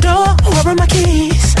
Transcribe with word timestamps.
door. 0.00 0.26
Where 0.44 0.68
are 0.72 0.74
my 0.74 0.86
keys? 0.86 1.54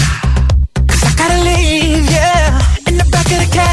Cause 0.88 1.02
I 1.04 1.14
gotta 1.16 1.40
leave, 1.42 2.10
yeah. 2.10 2.60
In 2.86 2.96
the 2.96 3.04
back 3.10 3.26
of 3.26 3.38
the 3.38 3.48
cab. 3.52 3.69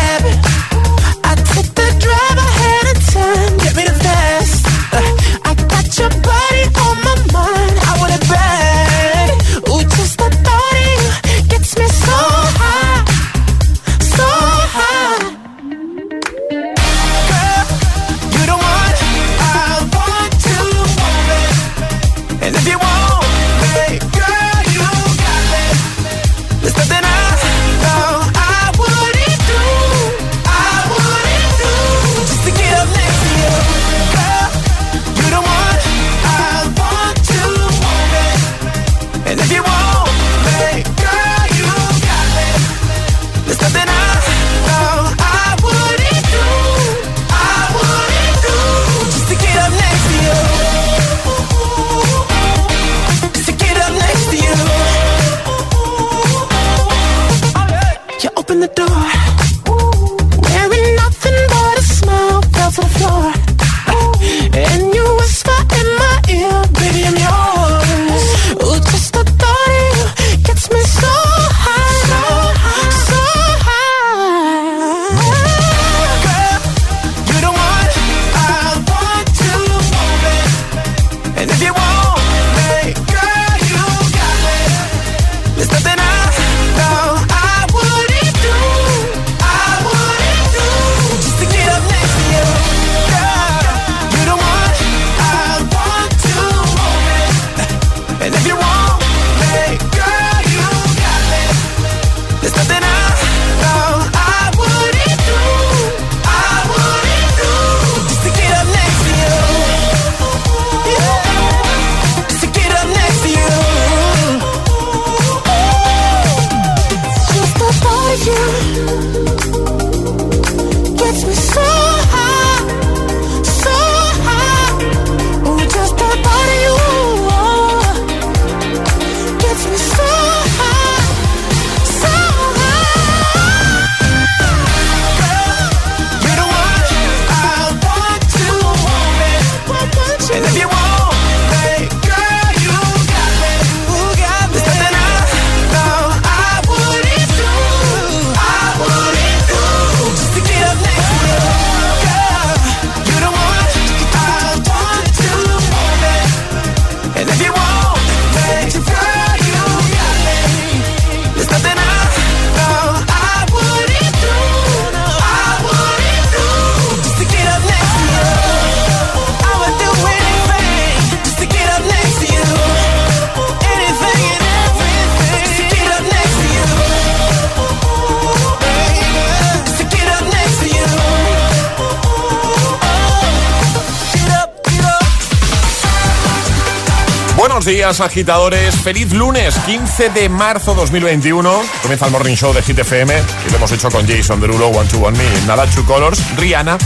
Días, 187.68 188.00
agitadores. 188.00 188.76
Feliz 188.76 189.12
lunes, 189.12 189.56
15 189.66 190.10
de 190.10 190.30
marzo 190.30 190.74
2021. 190.74 191.62
Comienza 191.82 192.06
el 192.06 192.12
Morning 192.14 192.36
Show 192.36 192.54
de 192.54 192.62
Hit 192.62 192.80
FM 192.80 193.14
lo 193.50 193.56
hemos 193.58 193.72
hecho 193.74 193.92
con 193.92 194.08
Jason 194.08 194.40
Derulo, 194.40 194.68
One 194.70 194.90
to 194.90 195.00
One 195.00 195.18
Me, 195.18 195.46
Nada 195.46 195.66
Two 195.66 195.86
Colors, 195.86 196.20
Rihanna, 196.38 196.78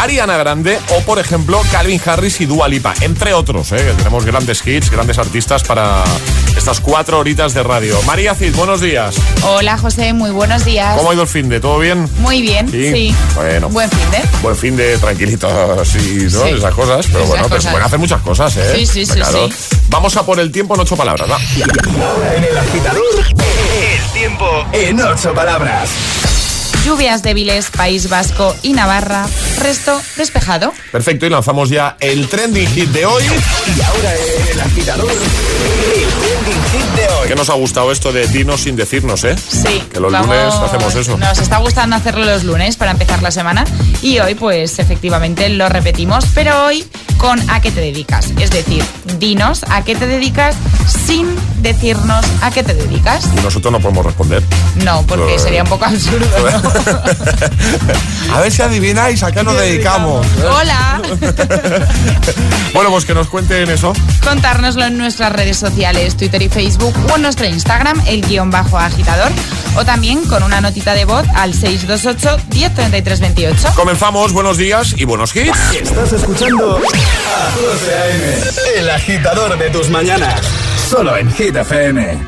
Ariana 0.00 0.36
Grande 0.36 0.78
o, 0.96 1.02
por 1.02 1.20
ejemplo, 1.20 1.62
Calvin 1.70 2.00
Harris 2.04 2.40
y 2.40 2.46
Dua 2.46 2.66
Lipa, 2.66 2.92
entre 3.02 3.34
otros. 3.34 3.70
¿eh? 3.70 3.94
Tenemos 3.96 4.24
grandes 4.24 4.66
hits, 4.66 4.90
grandes 4.90 5.18
artistas 5.18 5.62
para 5.62 6.02
estas 6.56 6.80
cuatro 6.80 7.18
horitas 7.18 7.54
de 7.54 7.62
radio. 7.62 8.00
María 8.02 8.34
Cid, 8.34 8.54
buenos 8.54 8.80
días. 8.80 9.14
Hola 9.42 9.78
José, 9.78 10.12
muy 10.12 10.30
buenos 10.30 10.64
días. 10.64 10.96
¿Cómo 10.96 11.10
ha 11.10 11.14
ido 11.14 11.22
el 11.22 11.28
fin 11.28 11.48
de? 11.48 11.60
¿Todo 11.60 11.78
bien? 11.78 12.08
Muy 12.18 12.42
bien, 12.42 12.70
sí. 12.70 13.14
Bueno. 13.34 13.68
Buen 13.70 13.88
fin 13.90 14.10
de. 14.10 14.18
Buen 14.42 14.56
fin 14.56 14.76
de 14.76 14.98
tranquilitos 14.98 15.50
y 15.96 15.98
¿no? 16.24 16.30
Sí. 16.44 16.48
esas 16.56 16.74
cosas. 16.74 17.06
Pero 17.06 17.18
Esas 17.20 17.28
bueno, 17.28 17.44
pero 17.48 17.48
se 17.48 17.48
cosas. 17.56 17.72
pueden 17.72 17.86
hacer 17.86 17.98
muchas 17.98 18.20
cosas, 18.22 18.56
¿eh? 18.56 18.72
Sí, 18.76 18.86
sí, 18.86 19.06
sí, 19.06 19.12
Claro. 19.14 19.48
sí. 19.48 19.76
Vamos 19.88 20.16
a 20.16 20.24
por 20.24 20.38
el 20.38 20.52
tiempo 20.52 20.74
en 20.74 20.80
ocho 20.80 20.96
palabras, 20.96 21.28
¿va? 21.30 21.36
Ahora 21.36 22.34
en 22.36 22.44
el 22.44 22.58
agitador, 22.58 23.02
el 23.26 24.12
tiempo 24.12 24.46
en 24.72 25.00
ocho 25.00 25.32
palabras. 25.34 25.90
Lluvias 26.84 27.22
débiles, 27.22 27.70
País 27.70 28.08
Vasco 28.08 28.54
y 28.62 28.72
Navarra, 28.72 29.26
resto 29.58 30.00
despejado. 30.16 30.72
Perfecto, 30.92 31.26
y 31.26 31.30
lanzamos 31.30 31.68
ya 31.68 31.96
el 32.00 32.28
trending 32.28 32.68
hit 32.68 32.88
de 32.90 33.06
hoy. 33.06 33.22
Y 33.24 33.80
ahora 33.82 34.14
el 34.52 34.60
agitador, 34.60 35.10
el 35.10 36.08
trending 36.08 36.62
hit 36.72 36.94
de 36.96 37.08
hoy. 37.14 37.28
Que 37.28 37.34
nos 37.34 37.50
ha 37.50 37.54
gustado 37.54 37.92
esto 37.92 38.12
de 38.12 38.26
dinos 38.28 38.62
sin 38.62 38.76
decirnos, 38.76 39.24
¿eh? 39.24 39.36
Sí. 39.36 39.82
Que 39.92 40.00
los 40.00 40.10
vamos- 40.12 40.28
lunes 40.28 40.54
hacemos 40.54 40.94
eso. 40.94 41.16
Nos 41.18 41.38
está 41.38 41.58
gustando 41.58 41.96
hacerlo 41.96 42.24
los 42.24 42.44
lunes 42.44 42.76
para 42.76 42.90
empezar 42.92 43.22
la 43.22 43.30
semana 43.30 43.64
y 44.02 44.18
hoy 44.18 44.34
pues 44.34 44.78
efectivamente 44.78 45.48
lo 45.50 45.68
repetimos, 45.68 46.24
pero 46.34 46.64
hoy 46.66 46.86
con 47.18 47.38
a 47.50 47.60
qué 47.60 47.70
te 47.70 47.80
dedicas. 47.80 48.28
Es 48.38 48.50
decir, 48.50 48.82
dinos 49.18 49.64
a 49.68 49.84
qué 49.84 49.94
te 49.94 50.06
dedicas 50.06 50.56
sin 51.06 51.28
decirnos 51.60 52.24
a 52.42 52.50
qué 52.50 52.62
te 52.62 52.74
dedicas. 52.74 53.28
Y 53.36 53.40
nosotros 53.42 53.70
no 53.72 53.80
podemos 53.80 54.06
responder. 54.06 54.42
No, 54.84 55.02
porque 55.06 55.38
sería 55.38 55.62
un 55.62 55.68
poco 55.68 55.84
absurdo. 55.84 56.26
¿no? 56.62 56.69
a 58.34 58.40
ver 58.40 58.52
si 58.52 58.62
adivináis 58.62 59.22
a 59.22 59.32
qué 59.32 59.42
nos 59.42 59.56
dedicamos. 59.56 60.26
Hola. 60.38 61.02
Bueno, 62.72 62.90
pues 62.90 63.04
que 63.04 63.14
nos 63.14 63.26
cuenten 63.28 63.68
eso. 63.68 63.92
Contárnoslo 64.22 64.84
en 64.84 64.96
nuestras 64.96 65.32
redes 65.32 65.56
sociales, 65.56 66.16
Twitter 66.16 66.40
y 66.40 66.48
Facebook 66.48 66.94
o 67.10 67.16
en 67.16 67.22
nuestro 67.22 67.46
Instagram, 67.46 68.00
el 68.06 68.22
guion 68.22 68.50
bajo 68.50 68.78
agitador, 68.78 69.30
o 69.76 69.84
también 69.84 70.24
con 70.24 70.44
una 70.44 70.60
notita 70.60 70.94
de 70.94 71.04
voz 71.04 71.26
al 71.34 71.52
628 71.52 72.36
103328. 72.48 73.74
Comenzamos, 73.74 74.32
buenos 74.32 74.56
días 74.56 74.94
y 74.96 75.04
buenos 75.04 75.34
hits. 75.34 75.58
Estás 75.74 76.12
escuchando 76.12 76.76
a 76.76 77.50
José 77.50 77.94
A.M., 77.94 78.34
el 78.76 78.90
agitador 78.90 79.58
de 79.58 79.70
tus 79.70 79.88
mañanas. 79.90 80.40
Solo 80.88 81.16
en 81.16 81.30
Hit 81.32 81.56
FM. 81.56 82.18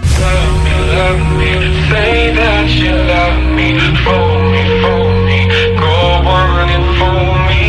Say 0.92 2.14
that 2.36 2.68
you 2.82 2.92
love 2.92 3.40
me, 3.56 3.68
fool 4.04 4.36
me, 4.52 4.62
fool 4.82 5.08
me, 5.28 5.40
go 5.80 5.96
on 6.36 6.68
and 6.76 6.86
fool 6.98 7.32
me. 7.48 7.64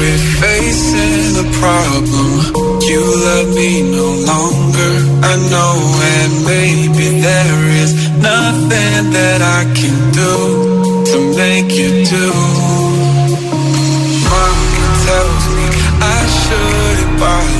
We're 0.00 0.24
facing 0.40 1.36
a 1.36 1.46
problem. 1.60 2.28
You 2.90 3.00
love 3.28 3.48
me 3.54 3.70
no 3.92 4.08
longer, 4.32 4.92
I 5.20 5.34
know, 5.52 5.76
and 6.16 6.32
maybe 6.48 7.06
there 7.20 7.62
is 7.82 7.92
nothing 8.16 9.12
that 9.12 9.40
I 9.58 9.62
can 9.78 9.96
do 10.16 10.34
to 11.12 11.18
make 11.36 11.70
you 11.80 11.90
do. 12.04 12.28
Tells 15.10 15.44
me 15.56 15.66
I 16.00 16.20
shouldn't 16.40 17.14
bother, 17.20 17.59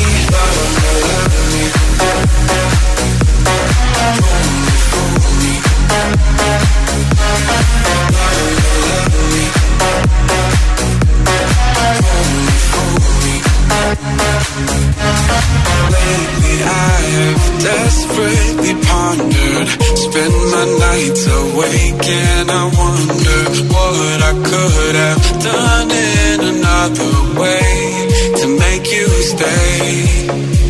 Lately 16.11 16.57
I 16.63 16.97
have 17.17 17.43
desperately 17.71 18.73
pondered. 18.87 19.67
Spend 20.05 20.35
my 20.55 20.65
nights 20.85 21.23
awake 21.39 22.05
and 22.07 22.51
I 22.51 22.63
wonder 22.81 23.39
What 23.73 24.19
I 24.31 24.33
could 24.49 24.95
have 25.05 25.25
done 25.51 25.89
in 25.91 26.39
another 26.53 27.13
way 27.39 28.07
To 28.41 28.45
make 28.59 28.85
you 28.91 29.07
stay 29.33 30.60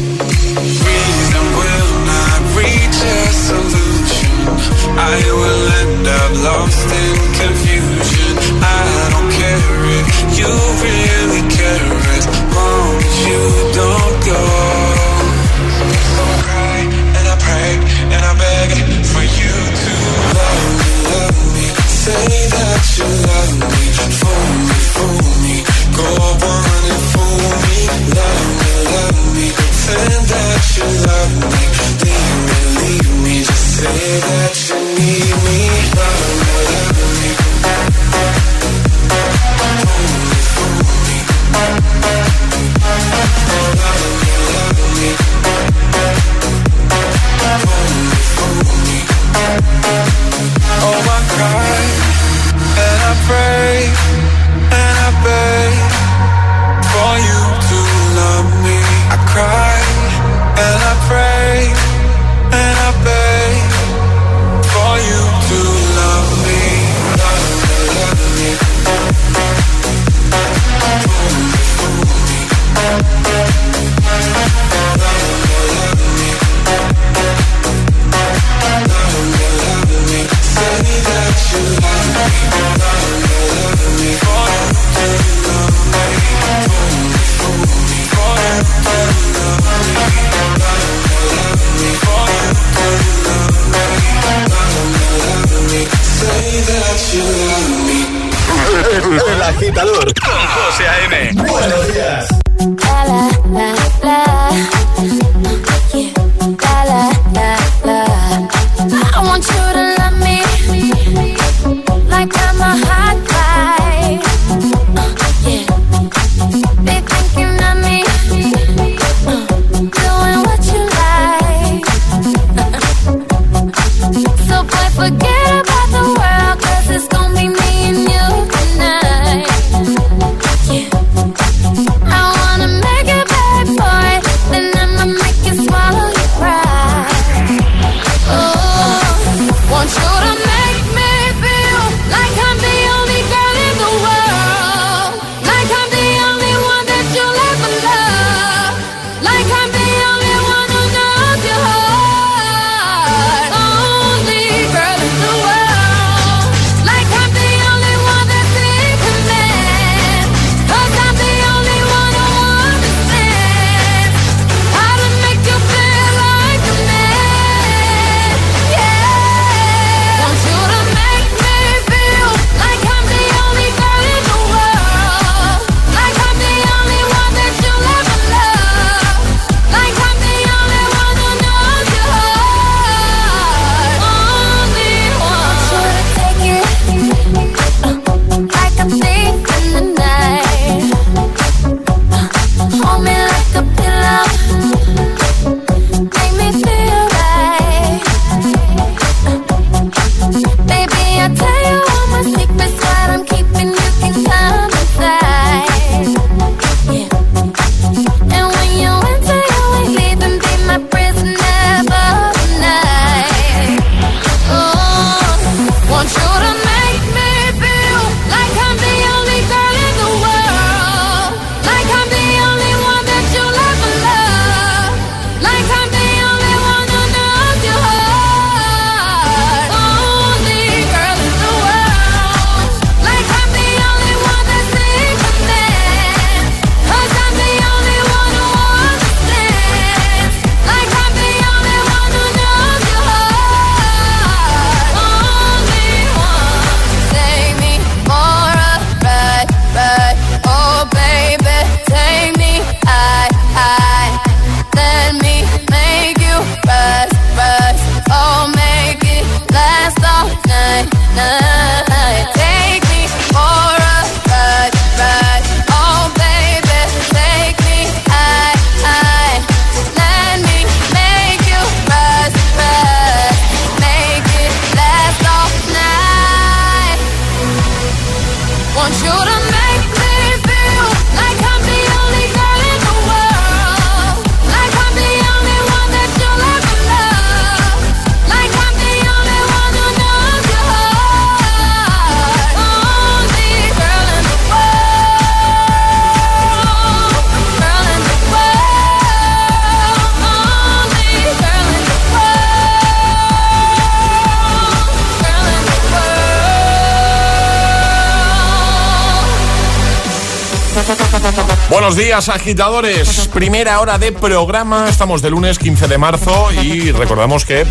días, 312.05 312.29
agitadores. 312.29 313.27
Primera 313.31 313.79
hora 313.79 314.00
de 314.00 314.12
programa. 314.12 314.89
Estamos 314.89 315.22
de 315.22 315.29
lunes 315.29 315.60
15 315.60 315.88
de 315.88 316.00
marzo 316.00 316.51
y 316.51 316.91
recordamos 316.91 317.46
que 317.46 317.67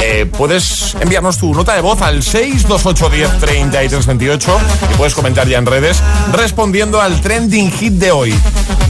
eh, 0.00 0.24
puedes 0.26 0.96
enviarnos 1.00 1.36
tu 1.36 1.52
nota 1.52 1.74
de 1.74 1.82
voz 1.82 2.00
al 2.00 2.22
628103328 2.22 4.56
y 4.90 4.94
puedes 4.94 5.14
comentar 5.14 5.46
ya 5.46 5.58
en 5.58 5.66
redes 5.66 6.02
respondiendo 6.32 7.02
al 7.02 7.20
trending 7.20 7.70
hit 7.72 7.92
de 7.94 8.10
hoy. 8.10 8.34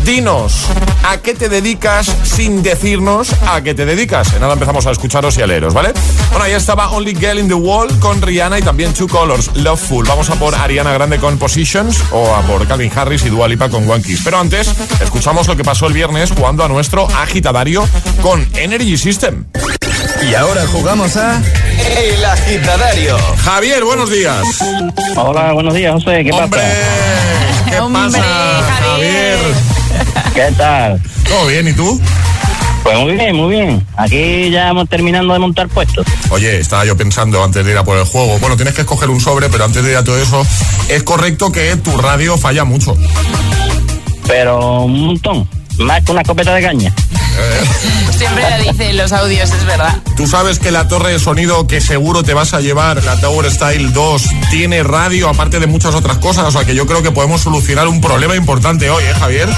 Dinos, 0.04 0.68
¿a 1.04 1.18
qué 1.18 1.34
te 1.34 1.48
dedicas 1.48 2.10
sin 2.22 2.62
decirnos 2.62 3.30
a 3.46 3.62
qué 3.62 3.74
te 3.74 3.84
dedicas? 3.84 4.32
En 4.32 4.40
nada 4.40 4.54
empezamos 4.54 4.86
a 4.86 4.90
escucharos 4.90 5.36
y 5.38 5.42
a 5.42 5.46
leeros, 5.46 5.74
¿vale? 5.74 5.92
Bueno, 6.30 6.44
ahí 6.44 6.52
estaba 6.52 6.90
Only 6.90 7.14
Girl 7.14 7.38
in 7.38 7.48
the 7.48 7.54
Wall 7.54 7.88
con 8.00 8.20
Rihanna 8.20 8.58
y 8.58 8.62
también 8.62 8.92
Two 8.94 9.08
Colors, 9.08 9.50
Loveful. 9.54 10.06
Vamos 10.06 10.30
a 10.30 10.34
por 10.34 10.54
Ariana 10.54 10.92
Grande 10.92 11.18
con 11.18 11.38
Positions 11.38 12.02
o 12.10 12.34
a 12.34 12.42
por 12.42 12.66
Calvin 12.66 12.90
Harris 12.94 13.24
y 13.24 13.28
Dua 13.28 13.48
Lipa 13.48 13.68
con 13.68 13.88
One 13.88 14.02
Kiss. 14.02 14.22
Pero 14.24 14.38
antes, 14.38 14.72
escuchamos 15.00 15.46
lo 15.46 15.56
que 15.56 15.64
pasó 15.64 15.86
el 15.86 15.92
viernes 15.92 16.30
jugando 16.32 16.64
a 16.64 16.68
nuestro 16.68 17.06
agitadario 17.08 17.86
con 18.22 18.46
Energy 18.54 18.96
System. 18.96 19.44
Y 20.28 20.34
ahora 20.34 20.66
jugamos 20.66 21.16
a 21.16 21.40
El 21.98 22.24
Agitadario. 22.24 23.16
Javier, 23.44 23.84
buenos 23.84 24.10
días. 24.10 24.42
Hola, 25.16 25.52
buenos 25.52 25.74
días, 25.74 25.92
José. 25.92 26.24
¿Qué 26.24 26.32
¡Hombre! 26.32 26.60
pasa? 26.60 27.70
¿Qué 27.70 27.78
Hombre, 27.80 28.20
pasa, 28.20 28.82
Javier. 28.82 29.38
¿Qué 30.34 30.52
tal? 30.56 31.00
¿Todo 31.28 31.46
bien? 31.46 31.68
¿Y 31.68 31.72
tú? 31.72 32.00
Pues 32.82 32.98
muy 32.98 33.12
bien, 33.12 33.36
muy 33.36 33.54
bien. 33.54 33.86
Aquí 33.96 34.50
ya 34.50 34.64
vamos 34.66 34.88
terminando 34.88 35.32
de 35.32 35.38
montar 35.38 35.68
puestos. 35.68 36.04
Oye, 36.30 36.58
estaba 36.58 36.84
yo 36.84 36.96
pensando 36.96 37.42
antes 37.42 37.64
de 37.64 37.70
ir 37.70 37.78
a 37.78 37.84
por 37.84 37.96
el 37.96 38.04
juego. 38.04 38.38
Bueno, 38.40 38.56
tienes 38.56 38.74
que 38.74 38.80
escoger 38.80 39.10
un 39.10 39.20
sobre, 39.20 39.48
pero 39.48 39.64
antes 39.64 39.82
de 39.84 39.92
ir 39.92 39.96
a 39.96 40.02
todo 40.02 40.20
eso, 40.20 40.44
es 40.88 41.02
correcto 41.04 41.52
que 41.52 41.76
tu 41.76 41.96
radio 41.96 42.36
falla 42.36 42.64
mucho. 42.64 42.96
Pero 44.26 44.82
un 44.82 45.06
montón. 45.06 45.48
Más 45.78 46.04
que 46.04 46.12
una 46.12 46.22
escopeta 46.22 46.52
de 46.54 46.62
caña. 46.62 46.92
Siempre 48.16 48.44
lo 48.50 48.72
dice 48.72 48.90
en 48.90 48.96
los 48.96 49.12
audios, 49.12 49.50
es 49.50 49.64
verdad. 49.64 49.96
Tú 50.16 50.26
sabes 50.26 50.58
que 50.58 50.70
la 50.70 50.86
torre 50.88 51.12
de 51.12 51.18
sonido 51.18 51.66
que 51.66 51.80
seguro 51.80 52.22
te 52.22 52.34
vas 52.34 52.54
a 52.54 52.60
llevar, 52.60 53.02
la 53.04 53.16
Tower 53.20 53.50
Style 53.50 53.92
2, 53.92 54.22
tiene 54.50 54.82
radio, 54.82 55.28
aparte 55.28 55.58
de 55.58 55.66
muchas 55.66 55.94
otras 55.94 56.18
cosas. 56.18 56.46
O 56.46 56.50
sea 56.50 56.64
que 56.64 56.74
yo 56.74 56.86
creo 56.86 57.02
que 57.02 57.10
podemos 57.10 57.40
solucionar 57.40 57.88
un 57.88 58.00
problema 58.00 58.36
importante 58.36 58.90
hoy, 58.90 59.04
¿eh, 59.04 59.14
Javier? 59.18 59.48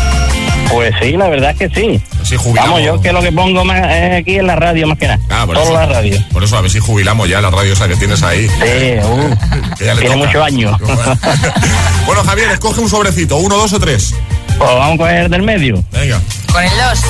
Pues 0.70 0.92
sí, 1.00 1.12
la 1.12 1.28
verdad 1.28 1.50
es 1.52 1.56
que 1.58 1.68
sí. 1.70 2.00
Si 2.24 2.36
jubilamos. 2.36 2.70
Vamos, 2.70 2.84
yo 2.84 3.00
que 3.00 3.12
lo 3.12 3.22
que 3.22 3.30
pongo 3.32 3.64
más 3.64 3.78
es 3.88 4.20
aquí 4.20 4.36
en 4.36 4.46
la 4.48 4.56
radio 4.56 4.86
más 4.88 4.98
que 4.98 5.06
nada. 5.06 5.20
Ah, 5.30 5.44
por 5.46 5.54
Todo 5.54 5.64
eso. 5.64 5.72
la 5.74 5.86
radio. 5.86 6.18
Por 6.32 6.42
eso, 6.42 6.56
a 6.56 6.60
ver 6.60 6.70
si 6.70 6.80
jubilamos 6.80 7.28
ya 7.28 7.40
la 7.40 7.50
radio 7.50 7.72
esa 7.72 7.86
que 7.88 7.96
tienes 7.96 8.22
ahí. 8.22 8.48
Sí, 8.48 8.98
uh, 9.02 9.74
Que 9.78 9.84
ya 9.86 9.94
le 9.94 10.00
tiene 10.00 10.16
muchos 10.16 10.42
años. 10.44 10.76
bueno, 12.06 12.24
Javier, 12.24 12.50
escoge 12.50 12.80
un 12.80 12.90
sobrecito, 12.90 13.36
uno, 13.36 13.56
dos 13.56 13.72
o 13.72 13.78
tres. 13.80 14.14
Pues 14.58 14.70
vamos 14.70 14.94
a 14.94 14.98
coger 14.98 15.28
del 15.30 15.42
medio. 15.42 15.82
Venga, 15.92 16.20
Con 16.52 16.64
el 16.64 16.70
2. 16.70 17.00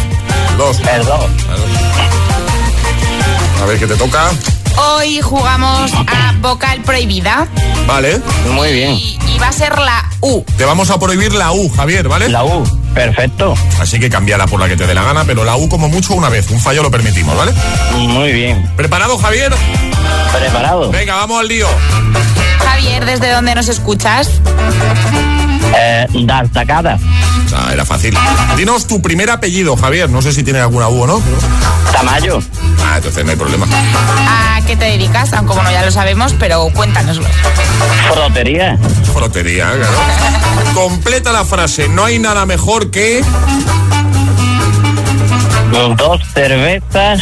dos. 0.59 0.77
Perdón. 0.79 1.31
A 3.63 3.65
ver 3.67 3.79
qué 3.79 3.87
te 3.87 3.97
toca. 3.97 4.31
Hoy 4.77 5.21
jugamos 5.23 5.91
a 5.95 6.35
vocal 6.43 6.83
prohibida 6.83 7.49
Vale. 7.87 8.21
Muy 8.53 8.73
bien. 8.75 8.91
y, 8.93 9.17
y 9.35 9.39
va 9.39 9.49
a 9.49 9.53
ser 9.53 9.79
la 9.79 10.05
U. 10.21 10.45
Te 10.59 10.65
vamos 10.67 10.91
a 10.91 10.99
prohibir 10.99 11.33
la 11.33 11.53
U, 11.53 11.71
Javier, 11.71 12.07
¿vale? 12.09 12.29
La 12.29 12.45
U. 12.45 12.63
Perfecto. 12.97 13.55
Así 13.79 14.01
que 14.01 14.09
cambiala 14.09 14.47
por 14.47 14.59
la 14.59 14.69
que 14.69 14.77
te 14.77 14.87
dé 14.87 14.95
la 14.95 15.03
gana, 15.03 15.25
pero 15.27 15.45
la 15.45 15.55
U 15.57 15.69
como 15.69 15.89
mucho 15.89 16.15
una 16.15 16.31
vez. 16.31 16.51
Un 16.51 16.59
fallo 16.59 16.83
lo 16.83 16.91
permitimos, 16.91 17.37
¿vale? 17.37 17.53
Muy 17.93 18.33
bien. 18.33 18.69
¿Preparado, 18.75 19.19
Javier? 19.19 19.53
Preparado. 20.33 20.91
Venga, 20.91 21.15
vamos 21.15 21.41
al 21.41 21.47
lío. 21.47 21.69
Javier, 22.65 23.05
¿desde 23.05 23.31
dónde 23.31 23.55
nos 23.55 23.69
escuchas? 23.69 24.41
Eh, 25.75 26.07
dar 26.25 26.49
tacada. 26.49 26.99
Ah, 27.55 27.71
era 27.73 27.85
fácil. 27.85 28.17
Dinos 28.57 28.87
tu 28.87 29.01
primer 29.03 29.31
apellido, 29.31 29.77
Javier. 29.77 30.09
No 30.11 30.23
sé 30.23 30.33
si 30.33 30.43
tiene 30.43 30.61
alguna 30.61 30.89
U 30.89 31.03
o 31.03 31.07
no. 31.07 31.21
pero- 31.21 31.93
Tamayo. 31.93 32.41
Ah, 32.85 32.97
entonces 32.97 33.25
no 33.25 33.31
hay 33.31 33.37
problema. 33.37 33.67
¿A 34.29 34.61
qué 34.67 34.77
te 34.77 34.85
dedicas? 34.87 35.33
Aunque 35.33 35.55
bueno, 35.55 35.71
ya 35.71 35.85
lo 35.85 35.91
sabemos, 35.91 36.35
pero 36.39 36.69
cuéntanoslo. 36.75 37.27
Frotería. 38.13 38.79
Frotería, 39.15 39.71
claro. 39.73 39.95
Completa 40.75 41.33
la 41.33 41.45
frase. 41.45 41.89
No 41.89 42.05
hay 42.05 42.19
nada 42.19 42.47
mejor 42.47 42.91
que... 42.91 43.23
Dos 45.97 46.21
cervezas 46.33 47.21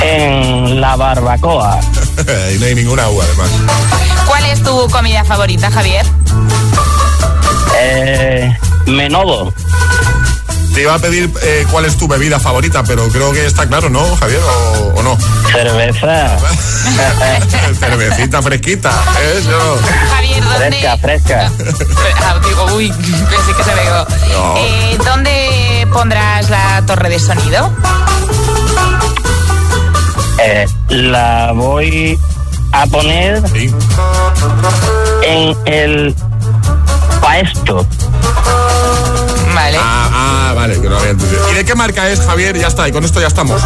en 0.00 0.80
la 0.80 0.94
barbacoa. 0.96 1.80
y 2.54 2.58
no 2.58 2.66
hay 2.66 2.74
ninguna 2.74 3.08
U, 3.08 3.20
además. 3.20 3.50
¿Cuál 4.26 4.44
es 4.46 4.62
tu 4.62 4.88
comida 4.90 5.24
favorita, 5.24 5.70
Javier? 5.70 6.06
Eh, 7.78 8.56
menodo. 8.86 9.52
Te 10.74 10.82
iba 10.82 10.94
a 10.94 10.98
pedir 10.98 11.30
eh, 11.42 11.66
cuál 11.70 11.86
es 11.86 11.96
tu 11.96 12.06
bebida 12.06 12.38
favorita, 12.38 12.82
pero 12.84 13.08
creo 13.08 13.32
que 13.32 13.46
está 13.46 13.66
claro, 13.66 13.88
¿no, 13.88 14.14
Javier? 14.16 14.40
¿O, 14.42 14.92
o 14.96 15.02
no? 15.02 15.16
Cerveza. 15.50 16.36
Cervecita 17.80 18.42
fresquita. 18.42 18.92
Eso. 19.38 19.78
Javier, 20.14 20.44
¿dónde...? 20.44 20.68
Fresca, 20.70 20.96
fresca. 20.98 21.52
Ah, 22.22 22.38
digo, 22.46 22.66
uy, 22.74 22.92
pensé 22.98 23.52
que 23.56 23.62
se 23.64 23.70
me 23.74 23.82
pegó. 23.82 24.06
No. 24.32 24.54
Eh, 24.58 24.98
¿Dónde 25.02 25.88
pondrás 25.92 26.50
la 26.50 26.82
torre 26.86 27.08
de 27.08 27.18
sonido? 27.20 27.72
Eh, 30.38 30.66
la 30.90 31.52
voy 31.52 32.18
a 32.72 32.86
poner 32.86 33.42
Sí. 33.48 33.72
en 35.22 35.56
el 35.64 36.14
paesto. 37.36 37.86
Vale. 39.54 39.78
Ah, 39.80 40.10
ah, 40.12 40.52
vale, 40.54 40.80
que 40.80 40.88
no 40.88 40.96
había 40.96 41.10
entendido. 41.10 41.50
¿Y 41.50 41.54
de 41.54 41.64
qué 41.64 41.74
marca 41.74 42.08
es, 42.10 42.20
Javier? 42.20 42.58
Ya 42.58 42.68
está, 42.68 42.88
y 42.88 42.92
con 42.92 43.04
esto 43.04 43.20
ya 43.20 43.26
estamos. 43.26 43.62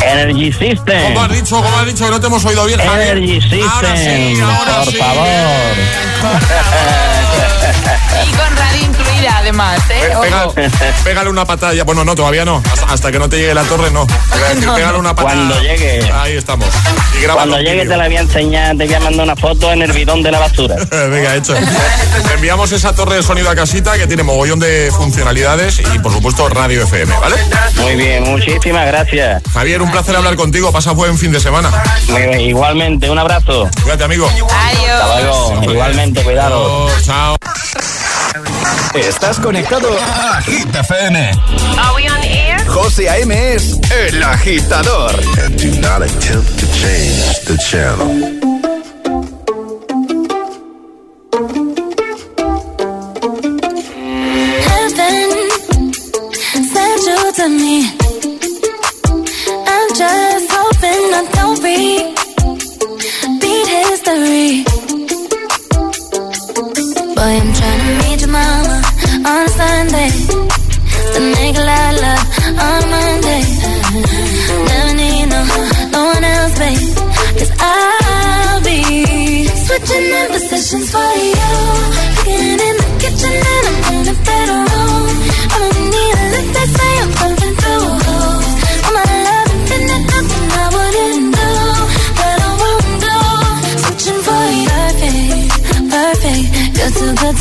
Energy 0.00 0.52
System. 0.52 1.02
¿Cómo 1.04 1.22
has 1.22 1.32
dicho? 1.32 1.56
¿Cómo 1.56 1.78
has 1.78 1.86
dicho? 1.86 2.04
Que 2.04 2.10
no 2.10 2.20
te 2.20 2.26
hemos 2.26 2.44
oído 2.44 2.64
bien, 2.66 2.80
Javier. 2.80 3.16
Energy 3.16 3.40
System. 3.40 3.68
Ahora 3.68 3.96
sí, 3.96 4.40
ahora 4.40 4.76
por 4.84 4.92
sí. 4.92 4.98
favor. 4.98 5.26
Y 8.24 8.30
con 8.32 8.56
radio 8.56 8.82
incluida, 8.86 9.38
además, 9.38 9.80
¿eh? 9.90 10.10
Pega- 10.20 10.70
pégale 11.04 11.30
una 11.30 11.44
patada. 11.44 11.74
ya- 11.74 11.84
Bueno, 11.84 12.04
no, 12.04 12.14
todavía 12.14 12.44
no. 12.44 12.62
Hasta, 12.72 12.92
hasta 12.92 13.12
que 13.12 13.18
no 13.18 13.28
te 13.28 13.38
llegue 13.38 13.54
la 13.54 13.62
torre, 13.64 13.90
no. 13.90 14.06
Pégale 14.74 14.98
una 14.98 15.14
patada. 15.14 15.34
Cuando 15.34 15.60
llegue. 15.60 16.10
Ahí 16.12 16.36
estamos. 16.36 16.68
Y 17.18 17.22
graba 17.22 17.40
Cuando 17.40 17.58
llegue 17.58 17.86
te 17.86 17.96
la 17.96 18.06
voy 18.06 18.16
a 18.16 18.20
enseñar, 18.20 18.76
te 18.76 18.84
voy 18.86 18.94
a 18.94 19.00
mandar 19.00 19.24
una 19.24 19.36
foto 19.36 19.72
en 19.72 19.82
el 19.82 19.92
bidón 19.92 20.22
de 20.22 20.30
la 20.30 20.38
basura. 20.38 20.76
Venga, 20.90 21.34
hecho. 21.34 21.54
Te 21.54 22.34
enviamos 22.34 22.70
esa 22.72 22.94
torre 22.94 23.16
de 23.16 23.22
sonido 23.22 23.50
a 23.50 23.54
casita 23.54 23.96
que 23.96 24.06
tiene 24.06 24.22
mogollón 24.22 24.60
de 24.60 24.90
funcionalidades 24.94 25.80
y, 25.94 25.98
por 25.98 26.12
supuesto, 26.12 26.48
radio 26.48 26.82
FM, 26.84 27.12
¿vale? 27.18 27.36
Muy 27.76 27.96
bien, 27.96 28.24
muchísimas 28.24 28.86
gracias. 28.86 29.42
Javier, 29.52 29.82
un 29.82 29.90
placer 29.90 30.14
hablar 30.16 30.36
contigo. 30.36 30.70
Pasa 30.72 30.92
buen 30.92 31.18
fin 31.18 31.32
de 31.32 31.40
semana. 31.40 31.70
Muy 32.08 32.22
bien, 32.22 32.40
Igualmente, 32.40 33.08
un 33.10 33.18
abrazo. 33.18 33.68
Cuídate, 33.82 34.04
amigo. 34.04 34.28
Hasta 34.28 35.20
luego. 35.20 35.62
Igualmente, 35.72 36.22
cuidado. 36.22 36.86
Adiós, 36.88 37.04
chao. 37.06 37.41
Estás 38.94 39.38
conectado 39.40 39.88
a 39.98 40.40
Hit 40.42 40.74
FM. 40.74 41.30
Are 41.78 41.94
we 41.96 42.08
on 42.08 42.22
air? 42.22 42.64
José 42.66 43.08
A.M. 43.08 43.54
es 43.54 43.78
el 43.90 44.22
agitador. 44.22 45.12
and 45.44 45.56
do 45.58 45.70
not 45.80 46.02
attempt 46.02 46.58
to 46.58 46.66
change 46.72 47.40
the 47.46 47.56
channel. 47.58 48.40
Heaven 54.68 55.92
sent 56.72 57.00
you 57.08 57.32
to 57.38 57.48
me. 57.48 57.76
I'm 59.66 59.88
just 59.94 60.46
hoping 60.50 61.14
I 61.18 61.22
don't 61.34 61.62
repeat 61.62 63.68
history. 63.68 64.71
Boy, 67.22 67.28
I'm 67.28 67.52
trying 67.52 67.82
to 67.86 67.92
meet 68.02 68.20
your 68.20 68.30
mama 68.30 68.82
on 69.30 69.48
Sunday. 69.48 70.10
To 71.14 71.20
make 71.36 71.56
a 71.56 71.64
lot 71.70 71.94
of 71.94 72.00
love 72.06 72.26
on 72.66 72.82
Monday. 72.94 73.42
Never 74.66 74.94
need 75.00 75.26
no, 75.30 75.40
no 75.94 76.00
one 76.14 76.24
else, 76.24 76.58
babe. 76.58 76.96
Cause 77.38 77.52
I'll 77.60 78.60
be 78.64 79.46
switching 79.46 80.06
in 80.18 80.26
positions 80.32 80.90
for 80.90 81.12
you. 81.28 81.51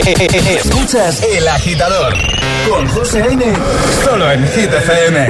Escuchas 0.00 1.22
El 1.24 1.48
Agitador 1.48 2.14
con 2.70 2.86
José 2.86 3.18
N. 3.18 3.44
Solo 4.04 4.30
en 4.30 4.46
Hit 4.46 4.72
FM. 4.72 5.26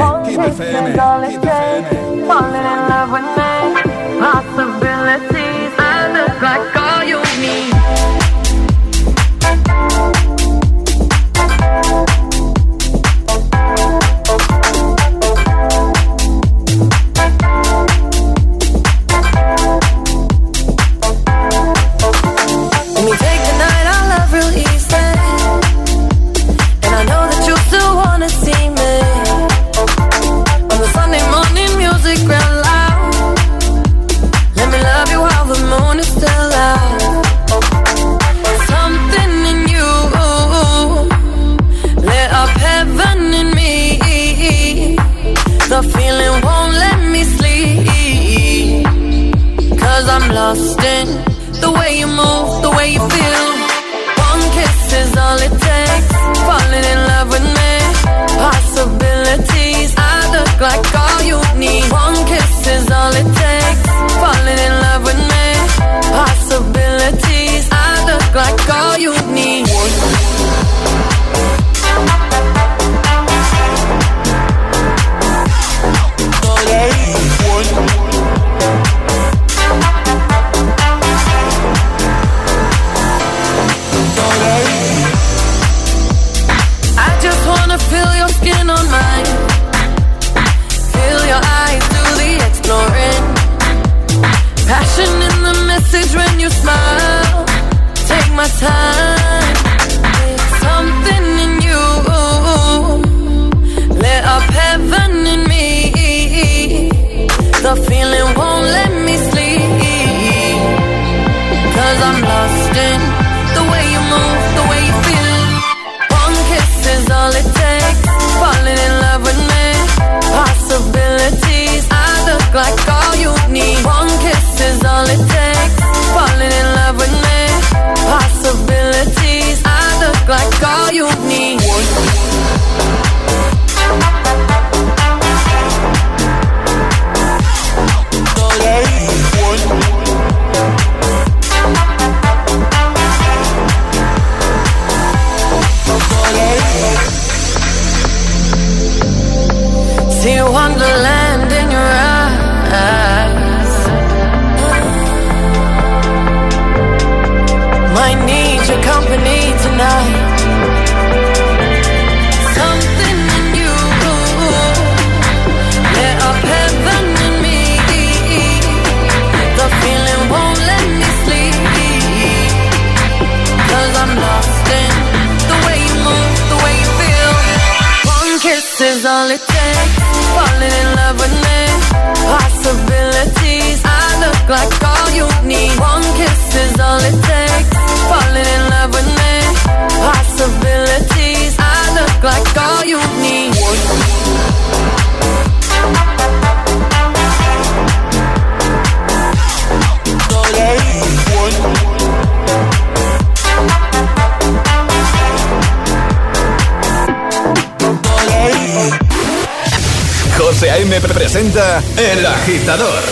presenta 211.48 211.82
El 211.96 212.26
Agitador. 212.26 213.02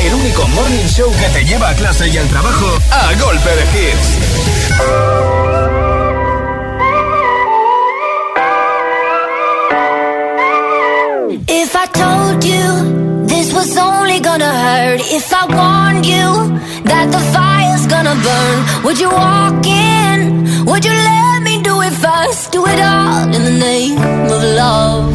El 0.00 0.14
único 0.14 0.46
morning 0.48 0.86
show 0.86 1.10
que 1.12 1.28
te 1.28 1.44
lleva 1.44 1.70
a 1.70 1.74
clase 1.74 2.08
y 2.08 2.16
al 2.16 2.26
trabajo 2.28 2.66
a 2.90 3.14
golpe 3.22 3.50
de 3.50 3.62
hits. 3.74 4.18
If 11.48 11.74
I 11.74 11.86
told 11.92 12.44
you 12.44 13.26
this 13.26 13.52
was 13.52 13.76
only 13.76 14.20
gonna 14.20 14.52
hurt, 14.52 15.00
if 15.10 15.32
I 15.32 15.46
warned 15.46 16.06
you 16.06 16.58
that 16.84 17.10
the 17.10 17.20
fire's 17.32 17.86
gonna 17.86 18.14
burn, 18.14 18.84
would 18.84 18.98
you 18.98 19.10
walk 19.10 19.66
in? 19.66 20.64
Would 20.66 20.84
you 20.84 20.92
let 20.92 21.42
me 21.42 21.62
do 21.62 21.82
it 21.82 21.92
first? 21.92 22.52
Do 22.52 22.66
it 22.66 22.80
all 22.80 23.24
in 23.24 23.44
the 23.44 23.58
name 23.58 23.98
of 23.98 24.42
love. 24.56 25.12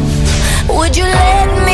Would 0.68 0.96
you 0.96 1.04
let 1.04 1.66
me? 1.66 1.73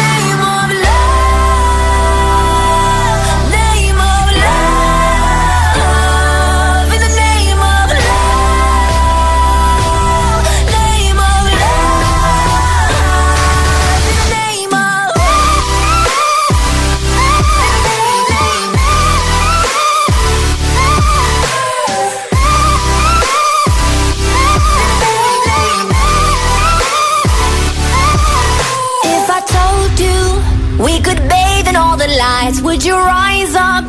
Would 32.81 32.87
you 32.87 32.97
rise 32.97 33.53
up? 33.53 33.85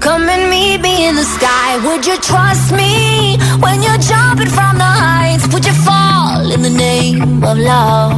Come 0.00 0.28
and 0.28 0.50
meet 0.50 0.82
me 0.82 1.08
in 1.08 1.16
the 1.16 1.24
sky. 1.24 1.80
Would 1.86 2.04
you 2.04 2.18
trust 2.18 2.72
me 2.72 3.38
when 3.64 3.82
you're 3.82 3.96
jumping 3.96 4.52
from 4.52 4.76
the 4.76 4.84
heights? 4.84 5.48
Would 5.50 5.64
you 5.64 5.72
fall 5.72 6.52
in 6.52 6.60
the 6.60 6.68
name 6.68 7.42
of 7.42 7.56
love? 7.56 8.12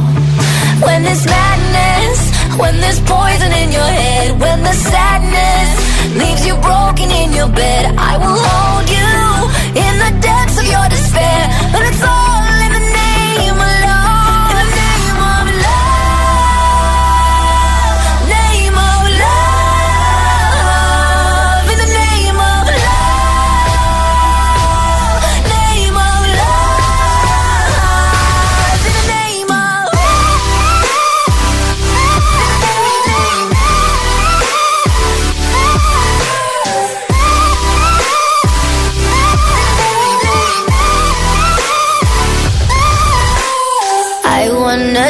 When 0.83 1.03
there's 1.03 1.25
madness, 1.25 2.19
when 2.59 2.75
there's 2.81 2.99
poison 3.07 3.53
in 3.53 3.71
your 3.71 3.87
head, 3.87 4.37
when 4.41 4.63
the 4.63 4.73
sadness 4.73 5.69
leaves 6.19 6.45
you 6.45 6.55
broken 6.57 7.09
in 7.09 7.31
your 7.31 7.47
bed, 7.47 7.95
I 7.97 8.17
will 8.17 8.39
hold 8.51 8.87
you 8.99 9.79
in 9.79 9.93
the 10.03 10.11
depths 10.19 10.59
of 10.59 10.67
your 10.67 10.89
despair. 10.89 11.71
But 11.71 11.83
it's 11.87 12.03
all 12.03 12.26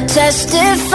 testify 0.08 0.87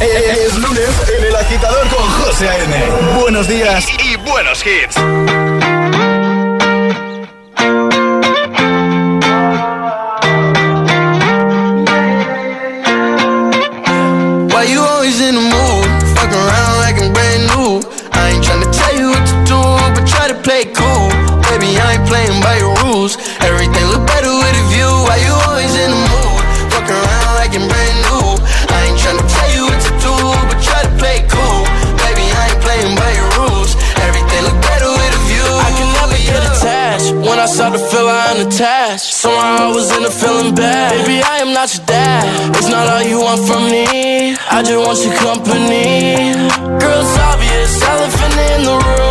Es 0.00 0.56
lunes 0.56 0.90
en 1.18 1.24
El 1.24 1.34
Agitador 1.34 1.88
con 1.88 2.08
José 2.08 2.48
A.M. 2.48 3.20
Buenos 3.20 3.48
días 3.48 3.84
y 4.04 4.16
buenos 4.16 4.64
hits. 4.64 4.96
attached. 38.48 39.12
Somehow 39.12 39.68
I 39.68 39.72
was 39.74 39.96
in 39.96 40.04
a 40.04 40.10
feeling 40.10 40.54
bad. 40.54 40.92
Baby, 41.06 41.22
I 41.22 41.38
am 41.38 41.52
not 41.52 41.68
your 41.74 41.84
dad. 41.86 42.56
It's 42.56 42.68
not 42.68 42.88
all 42.88 43.02
you 43.02 43.20
want 43.20 43.46
from 43.46 43.64
me. 43.70 44.36
I 44.50 44.62
just 44.62 44.80
want 44.84 44.98
your 45.04 45.14
company. 45.14 46.34
Girl, 46.80 47.00
it's 47.04 47.18
obvious, 47.30 47.82
elephant 47.82 48.34
in 48.52 48.60
the 48.64 48.76
room. 48.86 49.07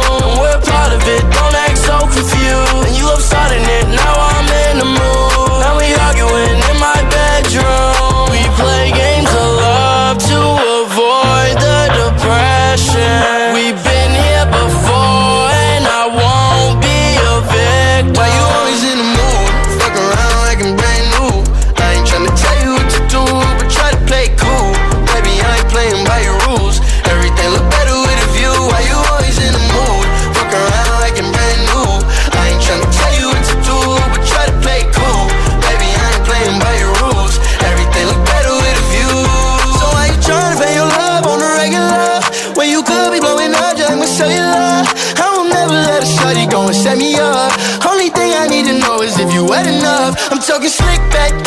talking 50.57 50.69
slick 50.69 51.11
back 51.11 51.46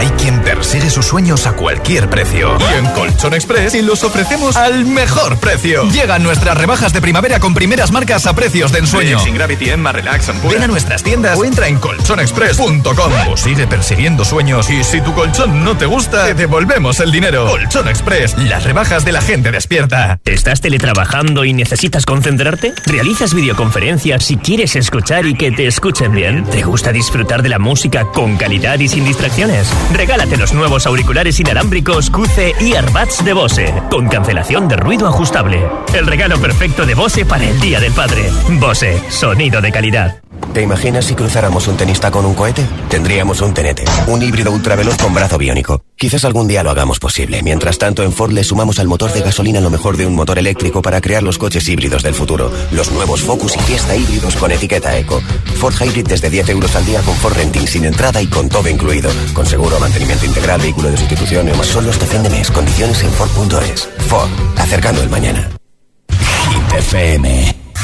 Hay 0.00 0.08
quien 0.12 0.40
persigue 0.40 0.88
sus 0.88 1.04
sueños 1.04 1.46
a 1.46 1.52
cualquier 1.52 2.08
precio. 2.08 2.56
Y 2.58 2.78
en 2.78 2.86
Colchón 2.92 3.34
Express 3.34 3.74
y 3.74 3.82
los 3.82 4.02
ofrecemos 4.02 4.56
al 4.56 4.86
mejor 4.86 5.38
precio. 5.38 5.84
Llegan 5.90 6.22
nuestras 6.22 6.56
rebajas 6.56 6.94
de 6.94 7.02
primavera 7.02 7.38
con 7.38 7.52
primeras 7.52 7.92
marcas 7.92 8.24
a 8.24 8.32
precios 8.32 8.72
de 8.72 8.78
ensueño. 8.78 9.18
Sin 9.18 9.34
Gravity, 9.34 9.68
Emma, 9.68 9.92
Relax, 9.92 10.30
Ampura. 10.30 10.54
Ven 10.54 10.62
a 10.62 10.68
nuestras 10.68 11.02
tiendas 11.02 11.38
o 11.38 11.44
entra 11.44 11.68
en 11.68 11.78
colchonexpress.com 11.78 13.12
o 13.28 13.36
sigue 13.36 13.66
persiguiendo 13.66 14.24
sueños 14.24 14.70
y 14.70 14.82
si 14.84 15.02
tu 15.02 15.12
colchón 15.12 15.62
no 15.64 15.76
te 15.76 15.84
gusta, 15.84 16.24
te 16.24 16.32
devolvemos 16.32 16.98
el 17.00 17.12
dinero. 17.12 17.46
Colchón 17.46 17.86
Express, 17.86 18.38
las 18.38 18.64
rebajas 18.64 19.04
de 19.04 19.12
la 19.12 19.20
gente 19.20 19.50
despierta. 19.50 20.18
¿Estás 20.24 20.62
teletrabajando 20.62 21.44
y 21.44 21.52
necesitas 21.52 22.06
concentrarte? 22.06 22.72
¿Realizas 22.86 23.34
videoconferencias 23.34 24.30
y 24.30 24.38
quieres 24.38 24.76
escuchar 24.76 25.26
y 25.26 25.34
que 25.34 25.52
te 25.52 25.66
escuchen 25.66 26.14
bien? 26.14 26.44
¿Te 26.44 26.62
gusta 26.62 26.90
disfrutar 26.90 27.42
de 27.42 27.50
la 27.50 27.58
música 27.58 28.06
con 28.06 28.38
calidad 28.38 28.78
y 28.78 28.88
sin 28.88 29.04
distracciones? 29.04 29.68
Regálate 29.92 30.36
los 30.36 30.52
nuevos 30.52 30.86
auriculares 30.86 31.40
inalámbricos 31.40 32.10
QC 32.10 32.60
Earbuds 32.60 33.24
de 33.24 33.32
Bose, 33.32 33.74
con 33.90 34.08
cancelación 34.08 34.68
de 34.68 34.76
ruido 34.76 35.08
ajustable. 35.08 35.66
El 35.94 36.06
regalo 36.06 36.38
perfecto 36.40 36.86
de 36.86 36.94
Bose 36.94 37.24
para 37.24 37.44
el 37.44 37.60
Día 37.60 37.80
del 37.80 37.92
Padre. 37.92 38.30
Bose, 38.60 39.00
sonido 39.10 39.60
de 39.60 39.72
calidad. 39.72 40.22
¿Te 40.52 40.62
imaginas 40.62 41.04
si 41.04 41.14
cruzáramos 41.14 41.68
un 41.68 41.76
tenista 41.76 42.10
con 42.10 42.26
un 42.26 42.34
cohete? 42.34 42.66
Tendríamos 42.88 43.40
un 43.40 43.54
tenete, 43.54 43.84
un 44.08 44.20
híbrido 44.20 44.50
ultraveloz 44.50 44.96
con 44.96 45.14
brazo 45.14 45.38
biónico. 45.38 45.84
Quizás 45.96 46.24
algún 46.24 46.48
día 46.48 46.64
lo 46.64 46.70
hagamos 46.70 46.98
posible. 46.98 47.40
Mientras 47.42 47.78
tanto, 47.78 48.02
en 48.02 48.12
Ford 48.12 48.32
le 48.32 48.42
sumamos 48.42 48.80
al 48.80 48.88
motor 48.88 49.12
de 49.12 49.20
gasolina 49.20 49.60
lo 49.60 49.70
mejor 49.70 49.96
de 49.96 50.06
un 50.06 50.14
motor 50.16 50.40
eléctrico 50.40 50.82
para 50.82 51.00
crear 51.00 51.22
los 51.22 51.38
coches 51.38 51.68
híbridos 51.68 52.02
del 52.02 52.14
futuro. 52.14 52.50
Los 52.72 52.90
nuevos 52.90 53.22
Focus 53.22 53.56
y 53.56 53.60
Fiesta 53.60 53.94
híbridos 53.94 54.34
con 54.34 54.50
etiqueta 54.50 54.96
Eco. 54.98 55.22
Ford 55.60 55.74
Hybrid 55.80 56.08
desde 56.08 56.30
10 56.30 56.48
euros 56.48 56.74
al 56.74 56.84
día 56.84 57.00
con 57.02 57.14
Ford 57.16 57.36
Renting 57.36 57.68
sin 57.68 57.84
entrada 57.84 58.20
y 58.20 58.26
con 58.26 58.48
todo 58.48 58.68
incluido. 58.68 59.10
Con 59.32 59.46
seguro, 59.46 59.78
mantenimiento 59.78 60.26
integral, 60.26 60.60
vehículo 60.60 60.90
de 60.90 60.96
sustitución 60.96 61.48
y 61.48 61.52
más. 61.52 61.66
Solo 61.66 61.90
hasta 61.90 62.06
fin 62.06 62.24
de 62.24 62.30
mes. 62.30 62.50
Condiciones 62.50 63.00
en 63.04 63.10
Ford.es. 63.12 63.88
Ford. 64.08 64.30
Acercando 64.56 65.00
el 65.00 65.10
mañana. 65.10 65.48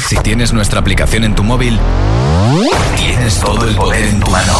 Si 0.07 0.15
tienes 0.17 0.53
nuestra 0.53 0.79
aplicación 0.79 1.23
en 1.23 1.35
tu 1.35 1.43
móvil, 1.43 1.79
tienes 2.95 3.39
todo 3.39 3.67
el 3.67 3.75
poder 3.75 4.05
en 4.05 4.19
tu 4.19 4.31
mano. 4.31 4.53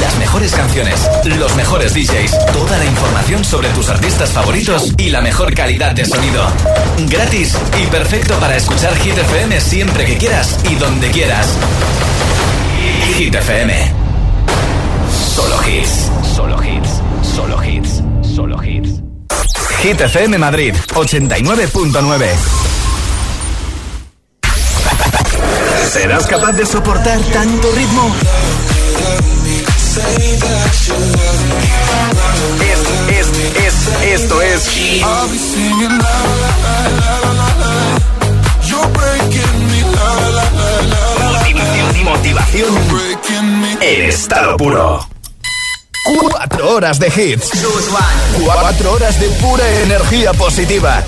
Las 0.00 0.16
mejores 0.18 0.52
canciones, 0.52 1.08
los 1.24 1.54
mejores 1.56 1.94
DJs, 1.94 2.52
toda 2.52 2.78
la 2.78 2.84
información 2.84 3.44
sobre 3.44 3.68
tus 3.70 3.88
artistas 3.88 4.30
favoritos 4.30 4.92
y 4.96 5.10
la 5.10 5.20
mejor 5.20 5.54
calidad 5.54 5.92
de 5.92 6.04
sonido. 6.04 6.46
Gratis 7.08 7.56
y 7.82 7.86
perfecto 7.86 8.34
para 8.38 8.56
escuchar 8.56 8.96
Hit 8.96 9.18
FM 9.18 9.60
siempre 9.60 10.04
que 10.04 10.16
quieras 10.16 10.58
y 10.70 10.74
donde 10.76 11.10
quieras. 11.10 11.48
Hit 13.16 13.34
FM. 13.34 13.92
Solo 15.34 15.56
hits. 15.68 16.10
Solo 16.34 16.62
hits. 16.62 17.00
Solo 17.34 17.64
hits. 17.64 18.02
Solo 18.34 18.64
hits. 18.64 19.00
Hit 19.82 20.00
FM 20.00 20.38
Madrid 20.38 20.74
89.9. 20.94 22.73
¿Serás 25.94 26.26
capaz 26.26 26.50
de 26.54 26.66
soportar 26.66 27.20
tanto 27.32 27.70
ritmo? 27.70 28.12
Es, 32.60 32.80
es, 33.16 33.28
es, 33.64 34.02
esto 34.02 34.42
es. 34.42 34.66
Motivación, 42.02 42.04
motivación 42.04 43.78
en 43.80 44.02
estado 44.02 44.56
puro. 44.56 45.08
Cuatro 46.18 46.70
horas 46.74 46.98
de 46.98 47.06
hits. 47.06 47.50
Cuatro 48.42 48.94
horas 48.94 49.20
de 49.20 49.28
pura 49.28 49.64
energía 49.82 50.32
positiva. 50.32 51.04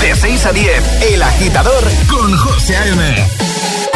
De 0.00 0.16
6 0.16 0.46
a 0.46 0.52
10, 0.52 1.02
El 1.12 1.22
Agitador 1.22 1.84
con 2.08 2.36
José 2.36 2.76
A.M. 2.76 3.24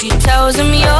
She 0.00 0.08
tells 0.08 0.56
him 0.56 0.72
your 0.72 0.99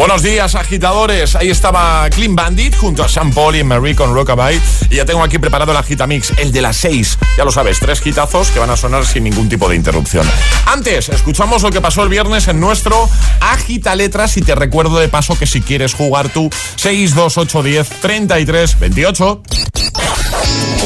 Buenos 0.00 0.22
días, 0.22 0.54
agitadores. 0.54 1.36
Ahí 1.36 1.50
estaba 1.50 2.08
Clean 2.08 2.34
Bandit 2.34 2.74
junto 2.74 3.04
a 3.04 3.08
Sam 3.08 3.34
Paul 3.34 3.56
y 3.56 3.62
Marie 3.62 3.94
con 3.94 4.14
Rockabye. 4.14 4.58
Y 4.88 4.96
ya 4.96 5.04
tengo 5.04 5.22
aquí 5.22 5.38
preparado 5.38 5.72
el 5.72 5.76
Agitamix, 5.76 6.32
el 6.38 6.52
de 6.52 6.62
las 6.62 6.78
6. 6.78 7.18
Ya 7.36 7.44
lo 7.44 7.52
sabes, 7.52 7.80
tres 7.80 8.00
hitazos 8.02 8.50
que 8.50 8.58
van 8.58 8.70
a 8.70 8.78
sonar 8.78 9.04
sin 9.04 9.24
ningún 9.24 9.50
tipo 9.50 9.68
de 9.68 9.76
interrupción. 9.76 10.26
Antes, 10.64 11.10
escuchamos 11.10 11.62
lo 11.62 11.70
que 11.70 11.82
pasó 11.82 12.02
el 12.02 12.08
viernes 12.08 12.48
en 12.48 12.60
nuestro 12.60 13.10
Agita 13.42 13.94
Letras. 13.94 14.38
Y 14.38 14.40
te 14.40 14.54
recuerdo 14.54 14.98
de 14.98 15.08
paso 15.10 15.38
que 15.38 15.46
si 15.46 15.60
quieres 15.60 15.92
jugar 15.92 16.30
tú, 16.30 16.48
62810 16.76 18.00
33 18.00 18.80
28. 18.80 19.42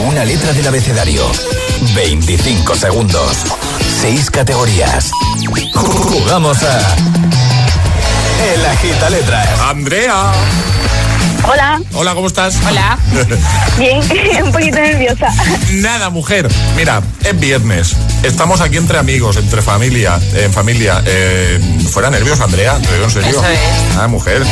Una 0.08 0.24
letra 0.24 0.52
del 0.52 0.66
abecedario. 0.66 1.24
25 1.94 2.74
segundos. 2.74 3.44
6 4.00 4.30
categorías. 4.32 5.12
Jugamos 5.72 6.60
a. 6.64 7.43
El 8.42 8.66
Agita 8.66 9.10
Letras. 9.10 9.60
Andrea. 9.60 10.32
Hola. 11.46 11.80
Hola, 11.92 12.14
¿cómo 12.14 12.26
estás? 12.26 12.56
Hola. 12.66 12.98
Bien, 13.78 14.00
un 14.44 14.52
poquito 14.52 14.76
nerviosa. 14.80 15.28
Nada, 15.72 16.08
mujer. 16.08 16.48
Mira, 16.76 17.02
es 17.22 17.38
viernes. 17.38 17.94
Estamos 18.22 18.60
aquí 18.62 18.78
entre 18.78 18.98
amigos, 18.98 19.36
entre 19.36 19.60
familia, 19.60 20.18
en 20.34 20.52
familia. 20.52 21.02
Eh, 21.04 21.60
fuera 21.90 22.08
nervios, 22.08 22.40
Andrea. 22.40 22.78
Te 22.78 22.92
digo 22.94 23.04
en 23.04 23.10
serio. 23.10 23.30
Eso 23.30 23.46
es. 23.46 23.58
Ah, 23.98 24.06
mujer. 24.08 24.42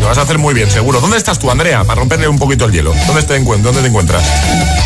Lo 0.00 0.06
vas 0.06 0.16
a 0.18 0.22
hacer 0.22 0.38
muy 0.38 0.54
bien, 0.54 0.70
seguro. 0.70 1.00
¿Dónde 1.00 1.18
estás 1.18 1.38
tú, 1.38 1.50
Andrea? 1.50 1.84
Para 1.84 2.00
romperle 2.00 2.28
un 2.28 2.38
poquito 2.38 2.64
el 2.64 2.72
hielo. 2.72 2.94
¿Dónde 3.06 3.22
te, 3.24 3.38
encuent- 3.38 3.60
dónde 3.60 3.82
te 3.82 3.88
encuentras? 3.88 4.22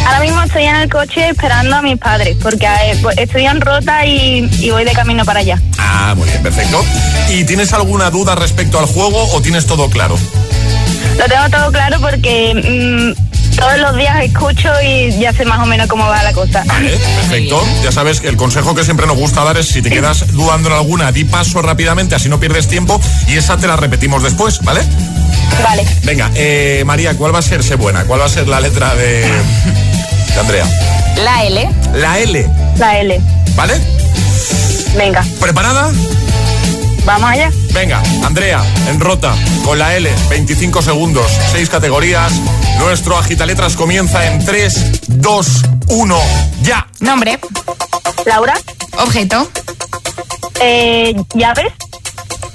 Ahora 0.05 0.21
mismo 0.21 0.43
estoy 0.43 0.65
en 0.65 0.77
el 0.77 0.91
coche 0.91 1.29
esperando 1.29 1.77
a 1.77 1.83
mis 1.83 1.99
padres 1.99 2.37
porque 2.43 2.67
eh, 2.67 2.99
pues, 3.03 3.17
estoy 3.19 3.47
en 3.47 3.61
rota 3.61 4.05
y, 4.05 4.49
y 4.61 4.71
voy 4.71 4.85
de 4.85 4.93
camino 4.93 5.25
para 5.25 5.41
allá. 5.41 5.61
Ah, 5.79 6.15
muy 6.17 6.29
bien, 6.29 6.43
perfecto. 6.43 6.85
¿Y 7.31 7.45
tienes 7.45 7.73
alguna 7.73 8.11
duda 8.11 8.35
respecto 8.35 8.79
al 8.81 8.87
juego 8.87 9.29
o 9.33 9.41
tienes 9.41 9.67
todo 9.67 9.89
claro? 9.91 10.19
Lo 11.19 11.25
tengo 11.25 11.51
todo 11.51 11.73
claro 11.73 12.01
porque 12.01 12.55
mm, 12.55 13.57
todos 13.57 13.79
los 13.79 13.97
días 13.97 14.23
escucho 14.23 14.71
y 14.85 15.19
ya 15.19 15.33
sé 15.33 15.45
más 15.45 15.61
o 15.61 15.67
menos 15.67 15.87
cómo 15.89 16.07
va 16.07 16.23
la 16.23 16.33
cosa. 16.33 16.63
Vale, 16.67 16.91
perfecto. 16.91 17.65
Ya 17.83 17.91
sabes 17.91 18.21
que 18.21 18.29
el 18.29 18.37
consejo 18.37 18.75
que 18.75 18.85
siempre 18.85 19.07
nos 19.07 19.17
gusta 19.17 19.43
dar 19.45 19.57
es 19.57 19.67
si 19.67 19.81
te 19.83 19.91
quedas 19.91 20.33
dudando 20.33 20.69
en 20.69 20.75
alguna, 20.75 21.11
di 21.13 21.25
paso 21.25 21.63
rápidamente, 21.63 22.15
así 22.15 22.29
no 22.29 22.39
pierdes 22.39 22.69
tiempo 22.69 23.01
y 23.29 23.37
esa 23.37 23.57
te 23.57 23.67
la 23.67 23.77
repetimos 23.77 24.23
después, 24.23 24.61
¿vale? 24.61 24.83
Vale. 25.63 25.87
Venga, 26.03 26.31
eh, 26.35 26.83
María, 26.85 27.15
¿cuál 27.17 27.35
va 27.35 27.39
a 27.39 27.43
ser, 27.43 27.63
sé 27.63 27.77
buena? 27.77 28.05
¿Cuál 28.05 28.21
va 28.21 28.27
a 28.27 28.29
ser 28.29 28.47
la 28.47 28.61
letra 28.61 28.95
de, 28.95 29.21
de 29.23 30.41
Andrea? 30.41 30.67
La 31.25 31.45
L. 31.45 31.69
La 31.95 32.19
L, 32.19 32.47
La 32.79 32.99
L. 32.99 33.21
¿vale? 33.55 33.81
Venga, 34.97 35.25
¿Preparada? 35.41 35.91
Vamos 37.07 37.31
allá. 37.31 37.51
Venga, 37.73 38.03
Andrea, 38.25 38.63
en 38.89 39.01
rota, 39.01 39.35
con 39.65 39.79
la 39.79 39.97
L, 39.97 40.13
25 40.29 40.83
segundos, 40.83 41.31
6 41.53 41.71
categorías. 41.71 42.33
Nuestro 42.79 43.17
agitaletras 43.17 43.75
comienza 43.77 44.27
en 44.27 44.45
3, 44.45 45.09
2, 45.09 45.63
1, 45.89 46.19
ya. 46.63 46.87
Nombre. 47.01 47.39
Laura. 48.27 48.55
Objeto. 48.99 49.49
Eh, 50.61 51.15
llaves. 51.35 51.73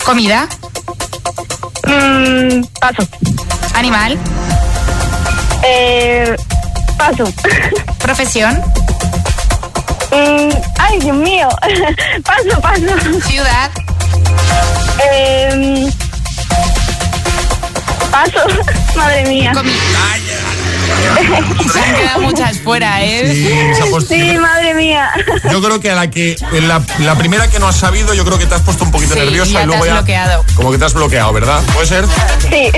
Comida. 0.06 0.48
Mm, 1.88 2.64
paso. 2.80 3.08
Animal. 3.74 4.20
Eh, 5.64 6.36
paso. 6.98 7.24
Profesión. 8.00 8.62
Mm, 10.12 10.50
ay, 10.80 11.00
Dios 11.00 11.16
mío. 11.16 11.48
paso, 12.24 12.62
paso. 12.62 13.22
Ciudad. 13.28 13.72
Eh, 15.12 15.90
paso. 18.12 18.46
Madre 18.96 19.26
mía. 19.26 19.54
Se 21.72 21.80
han 21.80 21.96
quedado 21.96 22.22
muchas 22.22 22.60
fuera, 22.60 23.04
¿eh? 23.04 23.74
Sí, 24.08 24.38
madre 24.38 24.74
mía. 24.74 25.10
Yo 25.50 25.62
creo 25.62 25.80
que 25.80 25.92
a 25.92 25.96
la 25.96 26.10
que 26.10 26.36
en 26.54 26.68
la, 26.68 26.82
la 27.00 27.16
primera 27.16 27.48
que 27.50 27.60
no 27.60 27.68
has 27.68 27.78
sabido, 27.78 28.14
yo 28.14 28.26
creo 28.26 28.38
que 28.38 28.46
te 28.46 28.56
has 28.56 28.62
puesto 28.62 28.84
un 28.84 28.92
poquito 28.92 29.14
Sí, 29.14 29.20
nerviosa 29.20 29.52
ya 29.52 29.60
y 29.60 29.62
te 29.62 29.66
luego 29.68 29.84
has 29.84 29.88
ya 29.88 29.94
bloqueado. 29.96 30.46
como 30.56 30.72
que 30.72 30.78
te 30.78 30.86
has 30.86 30.94
bloqueado, 30.94 31.34
¿verdad? 31.34 31.62
¿Puede 31.74 31.88
ser? 31.88 32.06
Sí. 32.50 32.72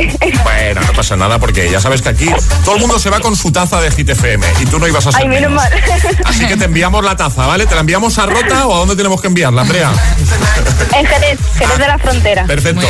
Bueno, 0.43 0.82
no 0.82 0.93
pasa 0.93 1.16
nada 1.16 1.39
porque 1.39 1.70
ya 1.72 1.80
sabes 1.80 2.01
que 2.01 2.09
aquí 2.09 2.30
todo 2.64 2.76
el 2.76 2.82
mundo 2.82 2.99
se 2.99 3.09
va 3.09 3.20
con 3.20 3.36
su 3.36 3.51
taza 3.51 3.82
de 3.82 3.91
Hit 3.91 4.09
FM 4.09 4.45
y 4.61 4.66
tú 4.66 4.80
no 4.80 4.88
ibas 4.88 5.05
a 5.07 5.11
ser 5.11 5.22
Ay, 5.22 5.28
menos 5.28 5.51
menos. 5.51 5.64
mal. 5.64 5.74
Así 6.26 6.45
que 6.45 6.57
te 6.57 6.66
enviamos 6.66 7.03
la 7.03 7.16
taza, 7.16 7.45
¿vale? 7.47 7.66
¿Te 7.66 7.76
la 7.76 7.82
enviamos 7.82 8.18
a 8.20 8.26
Rota 8.26 8.68
o 8.68 8.76
a 8.76 8.80
dónde 8.80 8.95
tenemos 8.95 9.22
que 9.22 9.28
enviarla, 9.28 9.61
Andrea? 9.61 9.91
En 10.95 11.05
Jerez, 11.05 11.39
Jerez 11.57 11.78
de 11.78 11.88
la 11.88 11.97
Frontera. 11.97 12.45
Perfecto. 12.45 12.88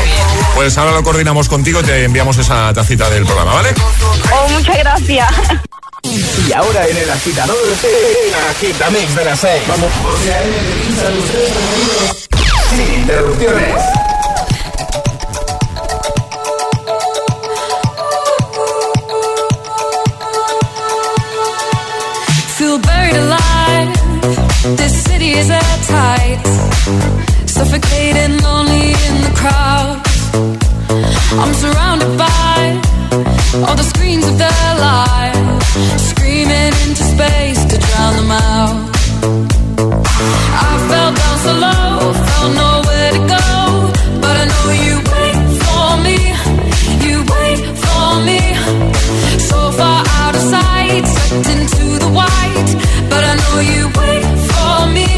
Pues 0.55 0.77
ahora 0.77 0.91
lo 0.91 1.03
coordinamos 1.03 1.47
contigo 1.49 1.79
y 1.81 1.83
te 1.83 2.03
enviamos 2.05 2.37
esa 2.37 2.73
tacita 2.73 3.09
del 3.09 3.25
programa, 3.25 3.53
¿vale? 3.53 3.69
Oh, 4.33 4.49
muchas 4.49 4.77
gracias. 4.77 5.12
Y 5.13 6.51
ahora 6.53 6.87
en 6.87 6.97
el 6.97 7.07
agitador, 7.07 7.55
el 7.83 8.33
agitamix 8.49 9.15
de 9.15 9.25
las 9.25 9.39
6. 9.39 9.61
Vamos. 9.67 9.91
Sin 12.71 12.99
interrupciones. 13.01 13.83
Feel 22.57 22.79
buried 22.79 23.15
alive. 23.15 23.93
This 24.77 25.03
city 25.03 25.33
is 25.33 25.51
at 25.51 25.79
tight. 25.87 26.41
Suffocating, 27.45 28.41
lonely 28.41 28.93
in 28.93 29.21
the 29.21 29.31
crowd. 29.35 30.01
I'm 31.39 31.53
surrounded 31.53 32.17
by 32.17 32.42
all 33.61 33.75
the 33.75 33.83
screens 33.83 34.25
of 34.25 34.37
their 34.39 34.69
lives, 34.79 36.09
screaming 36.09 36.73
into 36.85 37.03
space 37.13 37.61
to 37.65 37.77
drown 37.77 38.13
them 38.17 38.31
out. 38.31 38.89
I 40.65 40.71
fell 40.89 41.11
down 41.21 41.37
so 41.45 41.53
low, 41.65 42.13
felt 42.25 42.51
nowhere 42.63 43.11
to 43.17 43.21
go, 43.37 43.47
but 44.23 44.35
I 44.41 44.45
know 44.53 44.67
you 44.85 44.95
wait 45.13 45.37
for 45.61 45.87
me. 46.05 46.17
You 47.05 47.15
wait 47.35 47.61
for 47.85 48.07
me, 48.25 48.41
so 49.49 49.59
far 49.77 50.01
out 50.21 50.33
of 50.33 50.43
sight, 50.53 51.05
sucked 51.05 51.49
into 51.53 51.85
the 52.03 52.09
white, 52.09 52.71
but 53.11 53.21
I 53.31 53.33
know 53.41 53.57
you 53.71 53.83
wait 54.01 54.23
for 54.49 54.75
me. 54.97 55.09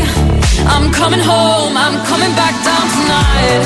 I'm 0.73 0.91
coming 0.91 1.23
home, 1.23 1.73
I'm 1.77 1.95
coming 2.11 2.33
back 2.35 2.55
down 2.67 2.85
tonight. 2.97 3.63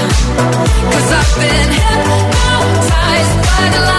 Cause 0.93 1.09
I've 1.19 1.33
been 1.41 1.69
hypnotized 1.79 3.35
by 3.49 3.69
the 3.73 3.81
lights. 3.87 3.98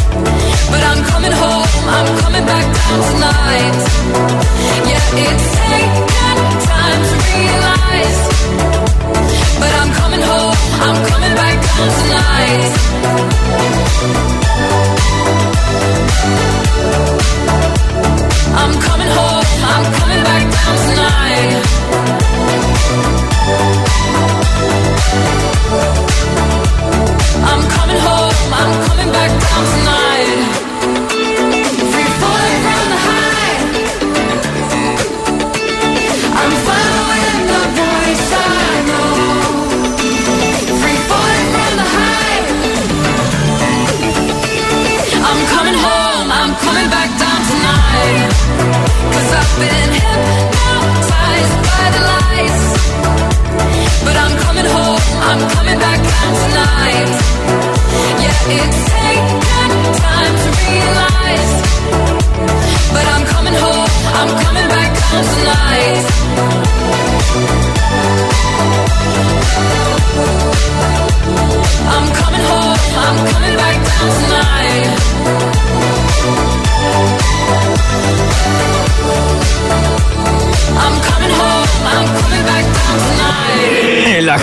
But 0.71 0.81
I'm 0.89 1.01
coming 1.11 1.31
home, 1.43 1.67
I'm 1.97 2.09
coming 2.23 2.45
back 2.45 2.65
down 2.77 2.99
tonight. 3.11 3.77
Yeah, 4.89 5.21
it's 5.27 5.47
taken 5.71 6.47
time 6.71 7.01
to 7.09 7.15
realize. 7.29 8.19
But 9.61 9.71
I'm 9.79 9.91
coming 10.01 10.23
home, 10.31 10.57
I'm 10.85 10.97
coming 11.11 11.33
back 11.35 11.55
down 11.67 11.87
tonight. 12.01 12.71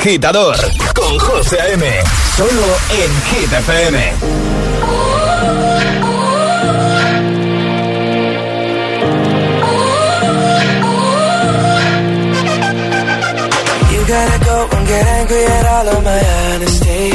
Agitador 0.09 0.57
con 0.95 1.19
José 1.19 1.61
A.M. 1.61 1.85
Solo 2.35 2.67
en 2.89 3.11
Hit 3.29 3.53
FM. 3.53 3.99
You 13.93 14.07
gotta 14.07 14.45
go 14.45 14.69
and 14.77 14.87
get 14.89 15.07
angry 15.07 15.45
at 15.45 15.67
all 15.67 15.89
of 15.89 16.03
my 16.03 16.21
honesty. 16.55 17.13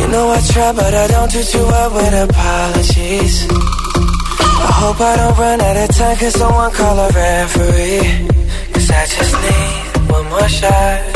You 0.00 0.08
know 0.08 0.30
I 0.30 0.40
try, 0.40 0.72
but 0.72 0.94
I 0.94 1.06
don't 1.08 1.30
do 1.30 1.42
too 1.42 1.58
well 1.58 1.90
with 1.96 2.30
apologies. 2.30 3.46
I 3.50 4.72
hope 4.80 5.00
I 5.02 5.16
don't 5.16 5.36
run 5.38 5.60
out 5.60 5.76
of 5.76 5.96
time, 5.96 6.16
cause 6.16 6.32
someone 6.32 6.70
call 6.72 6.98
a 6.98 7.08
referee. 7.10 8.26
Cause 8.72 8.90
I 8.90 9.04
just 9.04 9.34
need 9.44 9.96
one 10.10 10.28
more 10.30 10.48
shot, 10.48 11.15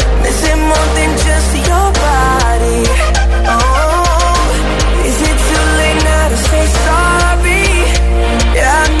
Yeah, 8.53 9.00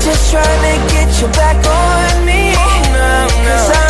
just 0.00 0.30
trying 0.30 0.44
to 0.44 0.94
get 0.94 1.20
you 1.20 1.28
back 1.28 1.56
on 1.56 2.24
me. 2.24 2.54
Oh, 2.56 3.28
Cause 3.44 3.70
I'm 3.76 3.89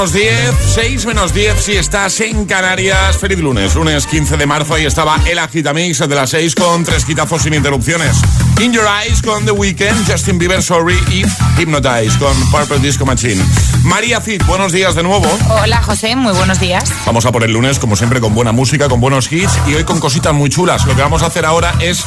menos 0.00 0.14
10, 0.14 0.54
6 0.76 1.06
menos 1.06 1.34
10 1.34 1.62
si 1.62 1.76
estás 1.76 2.18
en 2.22 2.46
Canarias. 2.46 3.18
Feliz 3.18 3.38
lunes, 3.38 3.74
lunes 3.74 4.06
15 4.06 4.38
de 4.38 4.46
marzo. 4.46 4.72
Ahí 4.72 4.86
estaba 4.86 5.18
el 5.26 5.38
Agitamix 5.38 5.98
de 5.98 6.14
las 6.14 6.30
6 6.30 6.54
con 6.54 6.84
tres 6.84 7.04
quitazos 7.04 7.42
sin 7.42 7.52
interrupciones. 7.52 8.16
In 8.62 8.72
Your 8.72 8.86
Eyes 8.86 9.20
con 9.20 9.44
The 9.44 9.50
Weeknd, 9.50 10.10
Justin 10.10 10.38
Bieber 10.38 10.62
Sorry 10.62 10.96
y 11.10 11.22
Hypnotize 11.60 12.18
con 12.18 12.34
Purple 12.50 12.78
Disco 12.78 13.04
Machine. 13.04 13.44
María 13.82 14.22
Cid, 14.22 14.42
buenos 14.46 14.72
días 14.72 14.94
de 14.94 15.02
nuevo. 15.02 15.26
Hola 15.50 15.82
José, 15.82 16.16
muy 16.16 16.32
buenos 16.32 16.58
días. 16.60 16.90
Vamos 17.04 17.26
a 17.26 17.32
por 17.32 17.44
el 17.44 17.52
lunes, 17.52 17.78
como 17.78 17.94
siempre, 17.94 18.22
con 18.22 18.34
buena 18.34 18.52
música, 18.52 18.88
con 18.88 19.02
buenos 19.02 19.30
hits 19.30 19.52
y 19.66 19.74
hoy 19.74 19.84
con 19.84 20.00
cositas 20.00 20.32
muy 20.32 20.48
chulas. 20.48 20.86
Lo 20.86 20.96
que 20.96 21.02
vamos 21.02 21.22
a 21.22 21.26
hacer 21.26 21.44
ahora 21.44 21.74
es 21.78 22.04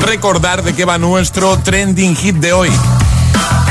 recordar 0.00 0.62
de 0.62 0.72
qué 0.72 0.86
va 0.86 0.96
nuestro 0.96 1.58
trending 1.58 2.16
hit 2.16 2.36
de 2.36 2.54
hoy. 2.54 2.70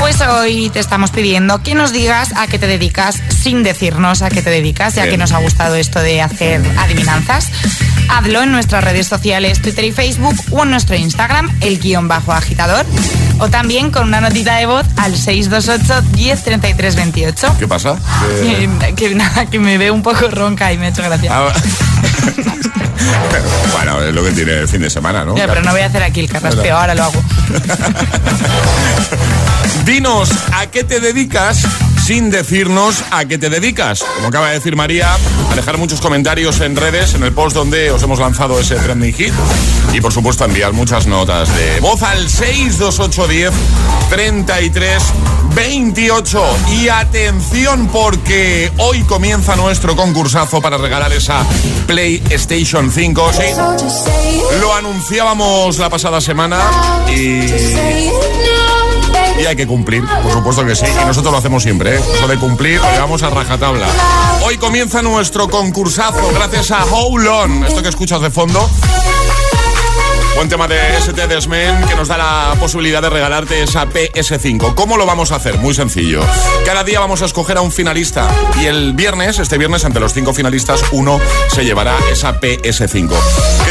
Pues 0.04 0.20
hoy 0.20 0.68
te 0.68 0.80
estamos 0.80 1.12
pidiendo 1.12 1.62
que 1.62 1.74
nos 1.74 1.90
digas 1.90 2.34
a 2.36 2.46
qué 2.46 2.58
te 2.58 2.66
dedicas 2.66 3.22
sin 3.42 3.62
decirnos 3.62 4.20
a 4.20 4.28
qué 4.28 4.42
te 4.42 4.50
dedicas, 4.50 4.96
ya 4.96 5.04
Bien. 5.04 5.14
que 5.14 5.16
nos 5.16 5.32
ha 5.32 5.38
gustado 5.38 5.76
esto 5.76 5.98
de 5.98 6.20
hacer 6.20 6.60
adivinanzas. 6.76 7.48
Hazlo 8.10 8.42
en 8.42 8.52
nuestras 8.52 8.84
redes 8.84 9.06
sociales, 9.06 9.62
Twitter 9.62 9.82
y 9.82 9.92
Facebook 9.92 10.36
o 10.50 10.64
en 10.64 10.72
nuestro 10.72 10.94
Instagram, 10.94 11.50
el 11.62 11.78
guion 11.78 12.06
bajo 12.06 12.34
agitador. 12.34 12.84
O 13.38 13.48
también 13.48 13.90
con 13.90 14.06
una 14.06 14.20
notita 14.20 14.56
de 14.56 14.66
voz 14.66 14.84
al 14.98 15.16
628 15.16 16.02
1033 16.14 16.96
28. 16.96 17.56
¿Qué 17.58 17.66
pasa? 17.66 17.96
Que, 18.42 18.94
que 18.94 19.14
nada, 19.14 19.46
que 19.46 19.58
me 19.58 19.78
veo 19.78 19.94
un 19.94 20.02
poco 20.02 20.28
ronca 20.28 20.70
y 20.70 20.76
me 20.76 20.84
ha 20.84 20.88
hecho 20.90 21.02
gracia. 21.02 21.30
Ah, 21.34 21.50
bueno, 23.72 24.02
es 24.02 24.14
lo 24.14 24.22
que 24.22 24.32
tiene 24.32 24.52
el 24.52 24.68
fin 24.68 24.82
de 24.82 24.90
semana, 24.90 25.24
¿no? 25.24 25.34
Ya, 25.34 25.46
pero 25.46 25.62
no 25.62 25.70
voy 25.70 25.80
a 25.80 25.86
hacer 25.86 26.02
aquí 26.02 26.20
el 26.20 26.28
carraspeo, 26.28 26.76
ahora 26.76 26.94
lo 26.94 27.04
hago. 27.04 27.24
Dinos 29.84 30.30
a 30.52 30.66
qué 30.66 30.84
te 30.84 31.00
dedicas 31.00 31.64
sin 32.04 32.30
decirnos 32.30 33.02
a 33.10 33.24
qué 33.24 33.38
te 33.38 33.48
dedicas. 33.48 34.04
Como 34.16 34.28
acaba 34.28 34.48
de 34.48 34.54
decir 34.54 34.76
María, 34.76 35.14
a 35.50 35.54
dejar 35.54 35.78
muchos 35.78 36.02
comentarios 36.02 36.60
en 36.60 36.76
redes, 36.76 37.14
en 37.14 37.22
el 37.22 37.32
post 37.32 37.56
donde 37.56 37.90
os 37.90 38.02
hemos 38.02 38.18
lanzado 38.18 38.60
ese 38.60 38.76
trending 38.76 39.14
hit. 39.14 39.32
Y 39.92 40.02
por 40.02 40.12
supuesto, 40.12 40.44
enviar 40.44 40.74
muchas 40.74 41.06
notas 41.06 41.54
de 41.56 41.80
voz 41.80 42.02
al 42.02 42.28
62810 42.28 43.52
33 44.10 45.02
28. 45.54 46.44
Y 46.72 46.88
atención, 46.88 47.88
porque 47.88 48.70
hoy 48.76 49.02
comienza 49.04 49.56
nuestro 49.56 49.96
concursazo 49.96 50.60
para 50.60 50.76
regalar 50.76 51.12
esa 51.12 51.42
PlayStation 51.86 52.90
5. 52.90 53.32
Sí, 53.32 53.44
lo 54.60 54.74
anunciábamos 54.74 55.78
la 55.78 55.88
pasada 55.88 56.20
semana 56.20 56.60
y. 57.08 58.63
Hay 59.46 59.56
que 59.56 59.66
cumplir, 59.66 60.02
por 60.22 60.32
supuesto 60.32 60.64
que 60.64 60.74
sí. 60.74 60.86
Y 60.86 61.04
nosotros 61.04 61.32
lo 61.32 61.38
hacemos 61.38 61.62
siempre, 61.62 61.96
¿eh? 61.96 62.00
Eso 62.14 62.26
de 62.26 62.38
cumplir, 62.38 62.80
lo 62.80 63.14
a 63.14 63.30
rajatabla. 63.30 63.86
Hoy 64.42 64.56
comienza 64.56 65.02
nuestro 65.02 65.48
concursazo 65.48 66.30
gracias 66.34 66.70
a 66.70 66.84
Hold 66.84 67.26
On. 67.26 67.64
Esto 67.64 67.82
que 67.82 67.88
escuchas 67.88 68.20
de 68.22 68.30
fondo 68.30 68.68
Buen 70.34 70.48
tema 70.48 70.66
de 70.66 70.76
ST 70.98 71.28
Desmen 71.28 71.86
que 71.86 71.94
nos 71.94 72.08
da 72.08 72.18
la 72.18 72.56
posibilidad 72.58 73.00
de 73.00 73.08
regalarte 73.08 73.62
esa 73.62 73.86
PS5. 73.86 74.74
¿Cómo 74.74 74.96
lo 74.96 75.06
vamos 75.06 75.30
a 75.30 75.36
hacer? 75.36 75.58
Muy 75.58 75.74
sencillo. 75.74 76.22
Cada 76.66 76.82
día 76.82 76.98
vamos 76.98 77.22
a 77.22 77.26
escoger 77.26 77.56
a 77.56 77.60
un 77.60 77.70
finalista 77.70 78.28
y 78.60 78.66
el 78.66 78.94
viernes, 78.94 79.38
este 79.38 79.58
viernes, 79.58 79.84
entre 79.84 80.00
los 80.00 80.12
cinco 80.12 80.34
finalistas, 80.34 80.82
uno 80.90 81.20
se 81.48 81.64
llevará 81.64 81.96
esa 82.10 82.40
PS5. 82.40 83.12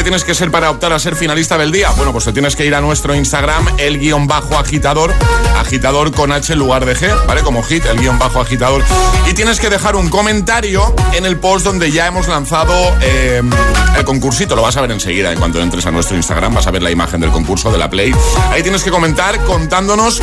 ¿Qué 0.04 0.10
tienes 0.10 0.24
que 0.24 0.34
ser 0.34 0.50
para 0.50 0.70
optar 0.70 0.92
a 0.92 0.98
ser 0.98 1.16
finalista 1.16 1.56
del 1.56 1.72
día? 1.72 1.90
Bueno, 1.92 2.12
pues 2.12 2.26
te 2.26 2.32
tienes 2.34 2.54
que 2.56 2.66
ir 2.66 2.74
a 2.74 2.82
nuestro 2.82 3.14
Instagram, 3.14 3.66
el 3.78 3.98
guion 3.98 4.26
bajo 4.26 4.58
agitador, 4.58 5.14
agitador 5.56 6.12
con 6.12 6.30
H 6.30 6.52
en 6.52 6.58
lugar 6.58 6.84
de 6.84 6.94
G, 6.94 7.24
¿vale? 7.26 7.40
Como 7.40 7.62
hit, 7.62 7.86
el 7.86 7.98
guion 7.98 8.18
bajo 8.18 8.38
agitador. 8.38 8.84
Y 9.26 9.32
tienes 9.32 9.58
que 9.60 9.70
dejar 9.70 9.96
un 9.96 10.10
comentario 10.10 10.94
en 11.14 11.24
el 11.24 11.38
post 11.38 11.64
donde 11.64 11.90
ya 11.90 12.06
hemos 12.06 12.28
lanzado 12.28 12.74
eh, 13.00 13.40
el 13.96 14.04
concursito. 14.04 14.54
Lo 14.54 14.60
vas 14.60 14.76
a 14.76 14.82
ver 14.82 14.90
enseguida 14.92 15.32
en 15.32 15.38
cuanto 15.38 15.58
entres 15.62 15.86
a 15.86 15.90
nuestro 15.90 16.18
Instagram 16.18 16.52
vas 16.52 16.66
a 16.66 16.70
ver 16.70 16.82
la 16.82 16.90
imagen 16.90 17.22
del 17.22 17.30
concurso 17.30 17.72
de 17.72 17.78
la 17.78 17.88
Play. 17.88 18.14
Ahí 18.50 18.62
tienes 18.62 18.84
que 18.84 18.90
comentar 18.90 19.42
contándonos... 19.46 20.20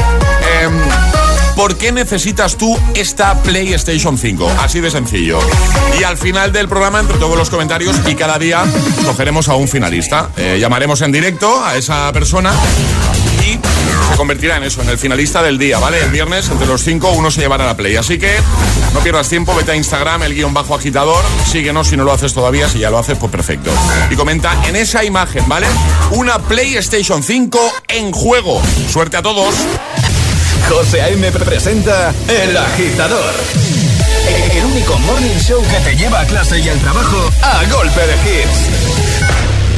Em, 0.62 1.31
¿Por 1.56 1.78
qué 1.78 1.92
necesitas 1.92 2.56
tú 2.58 2.78
esta 2.96 3.42
PlayStation 3.44 4.18
5? 4.18 4.52
Así 4.60 4.80
de 4.80 4.90
sencillo. 4.90 5.40
Y 6.00 6.04
al 6.04 6.18
final 6.18 6.52
del 6.52 6.68
programa, 6.68 7.00
entre 7.00 7.18
todos 7.18 7.38
los 7.38 7.50
comentarios 7.50 7.96
y 8.08 8.16
cada 8.16 8.40
día, 8.40 8.64
cogeremos 9.06 9.48
a 9.50 9.56
un 9.56 9.68
finalista. 9.68 10.30
Eh, 10.38 10.58
llamaremos 10.60 11.02
en 11.02 11.12
directo 11.12 11.64
a 11.64 11.76
esa 11.76 12.12
persona 12.14 12.52
y 13.46 13.60
se 14.12 14.18
convertirá 14.18 14.58
en 14.58 14.64
eso, 14.64 14.82
en 14.82 14.90
el 14.90 14.98
finalista 14.98 15.42
del 15.44 15.58
día, 15.58 15.80
¿vale? 15.80 16.02
El 16.02 16.12
viernes, 16.12 16.50
entre 16.50 16.68
los 16.68 16.82
cinco, 16.84 17.10
uno 17.12 17.30
se 17.32 17.42
llevará 17.42 17.66
la 17.66 17.76
play. 17.76 17.96
Así 17.96 18.18
que 18.18 18.32
no 18.94 19.00
pierdas 19.02 19.30
tiempo, 19.30 19.54
vete 19.56 19.72
a 19.72 19.76
Instagram, 19.76 20.24
el 20.24 20.34
guion 20.34 20.54
bajo 20.54 20.76
agitador, 20.76 21.24
síguenos 21.52 21.88
si 21.88 21.98
no 21.98 22.04
lo 22.04 22.14
haces 22.14 22.34
todavía, 22.34 22.70
si 22.70 22.80
ya 22.80 22.90
lo 22.90 22.98
haces, 22.98 23.18
pues 23.18 23.32
perfecto. 23.32 23.72
Y 24.10 24.16
comenta 24.16 24.68
en 24.68 24.76
esa 24.76 25.04
imagen, 25.04 25.48
¿vale? 25.48 25.68
Una 26.12 26.40
PlayStation 26.40 27.24
5 27.24 27.60
en 27.90 28.12
juego. 28.12 28.62
Suerte 28.90 29.18
a 29.18 29.22
todos. 29.22 29.54
José 30.70 31.02
A.M. 31.02 31.32
presenta 31.32 32.14
El 32.28 32.56
Agitador. 32.58 33.34
El 34.28 34.66
único 34.66 34.98
morning 35.00 35.38
show 35.40 35.62
que 35.64 35.80
te 35.90 35.96
lleva 35.96 36.22
a 36.22 36.26
clase 36.26 36.60
y 36.60 36.70
al 36.70 36.80
trabajo 36.80 37.30
a 37.42 37.64
golpe 37.66 38.02
de 38.02 38.14
hits. 38.14 39.72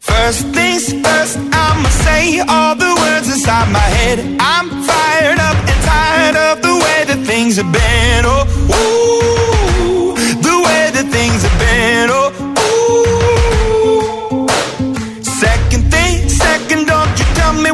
First 0.00 0.54
things 0.54 0.92
first, 1.02 1.36
I'ma 1.52 1.88
say 1.88 2.40
all 2.48 2.76
the 2.76 2.94
words 3.00 3.28
inside 3.28 3.70
my 3.72 3.78
head. 3.80 4.18
I'm 4.38 4.68
fired 4.84 5.38
up 5.38 5.56
and 5.56 5.84
tired 5.84 6.36
of 6.36 6.62
the 6.62 6.74
way 6.74 7.04
that 7.08 7.26
things 7.26 7.56
have 7.56 7.72
been. 7.72 8.24
Oh, 8.24 8.46
ooh, 8.70 9.31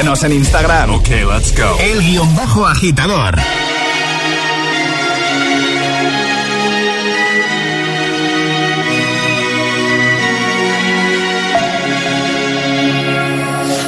Síguenos 0.00 0.24
en 0.24 0.32
Instagram. 0.32 0.94
Ok, 0.94 1.08
let's 1.28 1.54
go. 1.54 1.76
El 1.78 2.00
guion 2.00 2.34
bajo 2.34 2.66
agitador. 2.66 3.36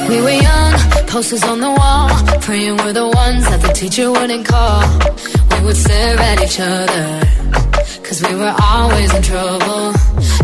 We 0.07 0.21
were 0.21 0.29
young, 0.29 0.73
posters 1.07 1.43
on 1.45 1.59
the 1.59 1.71
wall, 1.71 2.09
praying 2.41 2.77
we're 2.77 2.93
the 2.93 3.07
ones 3.07 3.49
that 3.49 3.61
the 3.63 3.73
teacher 3.73 4.11
wouldn't 4.11 4.45
call. 4.45 4.83
We 5.49 5.65
would 5.65 5.75
stare 5.75 6.19
at 6.19 6.43
each 6.43 6.59
other, 6.59 7.21
cause 8.03 8.21
we 8.21 8.35
were 8.35 8.53
always 8.61 9.11
in 9.15 9.23
trouble. 9.23 10.12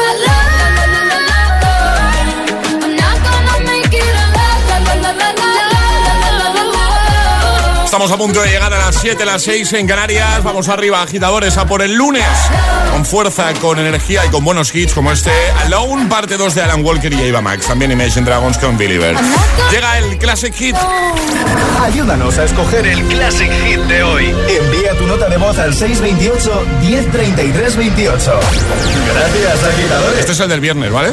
la 0.00 0.18
la 0.24 0.29
Estamos 7.90 8.12
a 8.12 8.16
punto 8.16 8.40
de 8.40 8.50
llegar 8.50 8.72
a 8.72 8.78
las 8.78 8.94
7, 9.00 9.24
las 9.24 9.42
6 9.42 9.72
en 9.72 9.88
Canarias. 9.88 10.44
Vamos 10.44 10.68
arriba, 10.68 11.02
agitadores, 11.02 11.56
a 11.56 11.66
por 11.66 11.82
el 11.82 11.92
lunes. 11.92 12.24
Con 12.92 13.04
fuerza, 13.04 13.52
con 13.54 13.80
energía 13.80 14.24
y 14.24 14.28
con 14.28 14.44
buenos 14.44 14.72
hits 14.72 14.94
como 14.94 15.10
este 15.10 15.32
Alone, 15.64 16.06
parte 16.06 16.36
2 16.36 16.54
de 16.54 16.62
Alan 16.62 16.84
Walker 16.84 17.12
y 17.12 17.28
Ava 17.28 17.40
Max. 17.40 17.66
También 17.66 17.90
Imagine 17.90 18.24
Dragons 18.24 18.58
con 18.58 18.78
Believer. 18.78 19.16
Llega 19.72 19.98
el 19.98 20.18
Classic 20.18 20.54
Hit. 20.54 20.76
Ayúdanos 21.82 22.38
a 22.38 22.44
escoger 22.44 22.86
el 22.86 23.02
Classic 23.08 23.50
Hit 23.64 23.80
de 23.80 24.04
hoy. 24.04 24.36
Envía 24.48 24.96
tu 24.96 25.08
nota 25.08 25.28
de 25.28 25.38
voz 25.38 25.58
al 25.58 25.74
628 25.74 26.66
1033 26.82 27.76
28. 27.76 28.40
Gracias, 29.14 29.64
agitadores. 29.64 30.20
Este 30.20 30.30
es 30.30 30.38
el 30.38 30.48
del 30.48 30.60
viernes, 30.60 30.92
¿vale? 30.92 31.12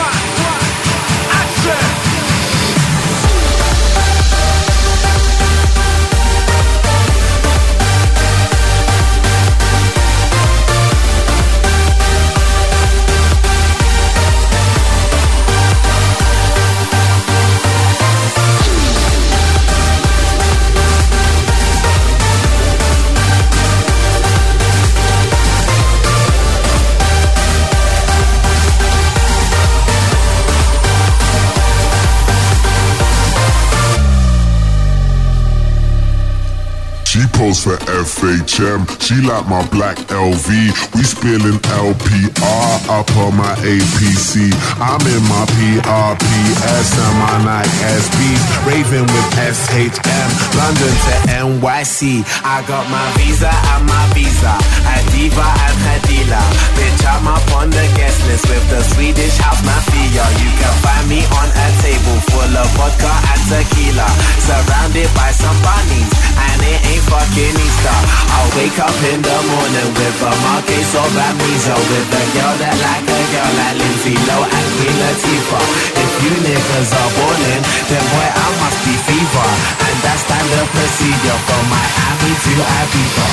She 37.11 37.19
posts 37.35 37.67
for 37.67 37.75
FHM. 37.91 38.87
She 39.03 39.19
like 39.27 39.43
my 39.51 39.59
black 39.67 39.99
LV. 40.07 40.47
We 40.95 41.03
spilling 41.03 41.59
LPR 41.59 42.71
up 42.87 43.11
on 43.19 43.35
my 43.35 43.51
APC. 43.67 44.47
I'm 44.79 45.03
in 45.03 45.19
my 45.27 45.43
PRPS 45.51 46.89
and 47.03 47.15
my 47.19 47.35
Nike 47.43 47.83
SBs. 47.99 48.41
Raving 48.63 49.11
with 49.11 49.27
SHM. 49.43 50.29
London 50.55 50.95
to 51.03 51.15
NYC. 51.35 52.23
I 52.47 52.63
got 52.63 52.87
my 52.87 53.03
visa 53.19 53.51
and 53.51 53.83
my 53.91 54.07
visa. 54.15 54.55
A 54.87 54.95
diva 55.11 55.43
and 55.43 55.99
dealer. 56.07 56.47
Bitch, 56.79 57.03
I'm 57.11 57.27
up 57.27 57.43
on 57.59 57.75
the 57.75 57.85
guest 57.99 58.23
list 58.31 58.47
with 58.47 58.63
the 58.71 58.79
Swedish 58.95 59.35
house 59.35 59.59
mafia. 59.67 60.23
You 60.39 60.49
can 60.55 60.75
find 60.79 61.11
me 61.11 61.27
on 61.27 61.49
a 61.51 61.67
table 61.83 62.23
full 62.31 62.55
of 62.55 62.71
vodka 62.79 63.11
and 63.35 63.43
tequila. 63.51 64.07
Surrounded 64.47 65.11
by 65.11 65.35
some 65.35 65.59
bunnies. 65.59 66.07
And 66.39 66.59
it 66.63 66.79
ain't 66.87 67.00
fucking 67.09 67.55
Easter. 67.57 67.97
I'll 68.35 68.51
wake 68.57 68.77
up 68.77 68.97
in 69.09 69.19
the 69.21 69.37
morning 69.49 69.89
with 69.95 70.21
a 70.21 70.31
Marquez 70.45 70.91
of 70.93 71.09
amnesia. 71.09 71.75
With 71.75 72.13
a 72.13 72.23
girl 72.35 72.55
that 72.61 72.75
like 72.77 73.07
a 73.07 73.21
girl 73.33 73.51
like 73.57 73.75
Lindsay 73.79 74.15
Low 74.27 74.43
and 74.45 74.67
Queen 74.77 74.95
Latifah. 75.01 75.65
If 75.97 76.11
you 76.21 76.33
niggas 76.45 76.91
are 76.93 77.11
ballin', 77.17 77.63
then 77.89 78.03
boy, 78.11 78.27
I 78.29 78.47
must 78.61 78.79
be 78.85 78.93
fever. 79.07 79.49
And 79.81 79.97
that's 80.05 80.21
standard 80.25 80.67
procedure 80.75 81.39
from 81.47 81.63
Miami 81.71 82.33
to 82.35 82.53
Ibiza. 82.61 83.27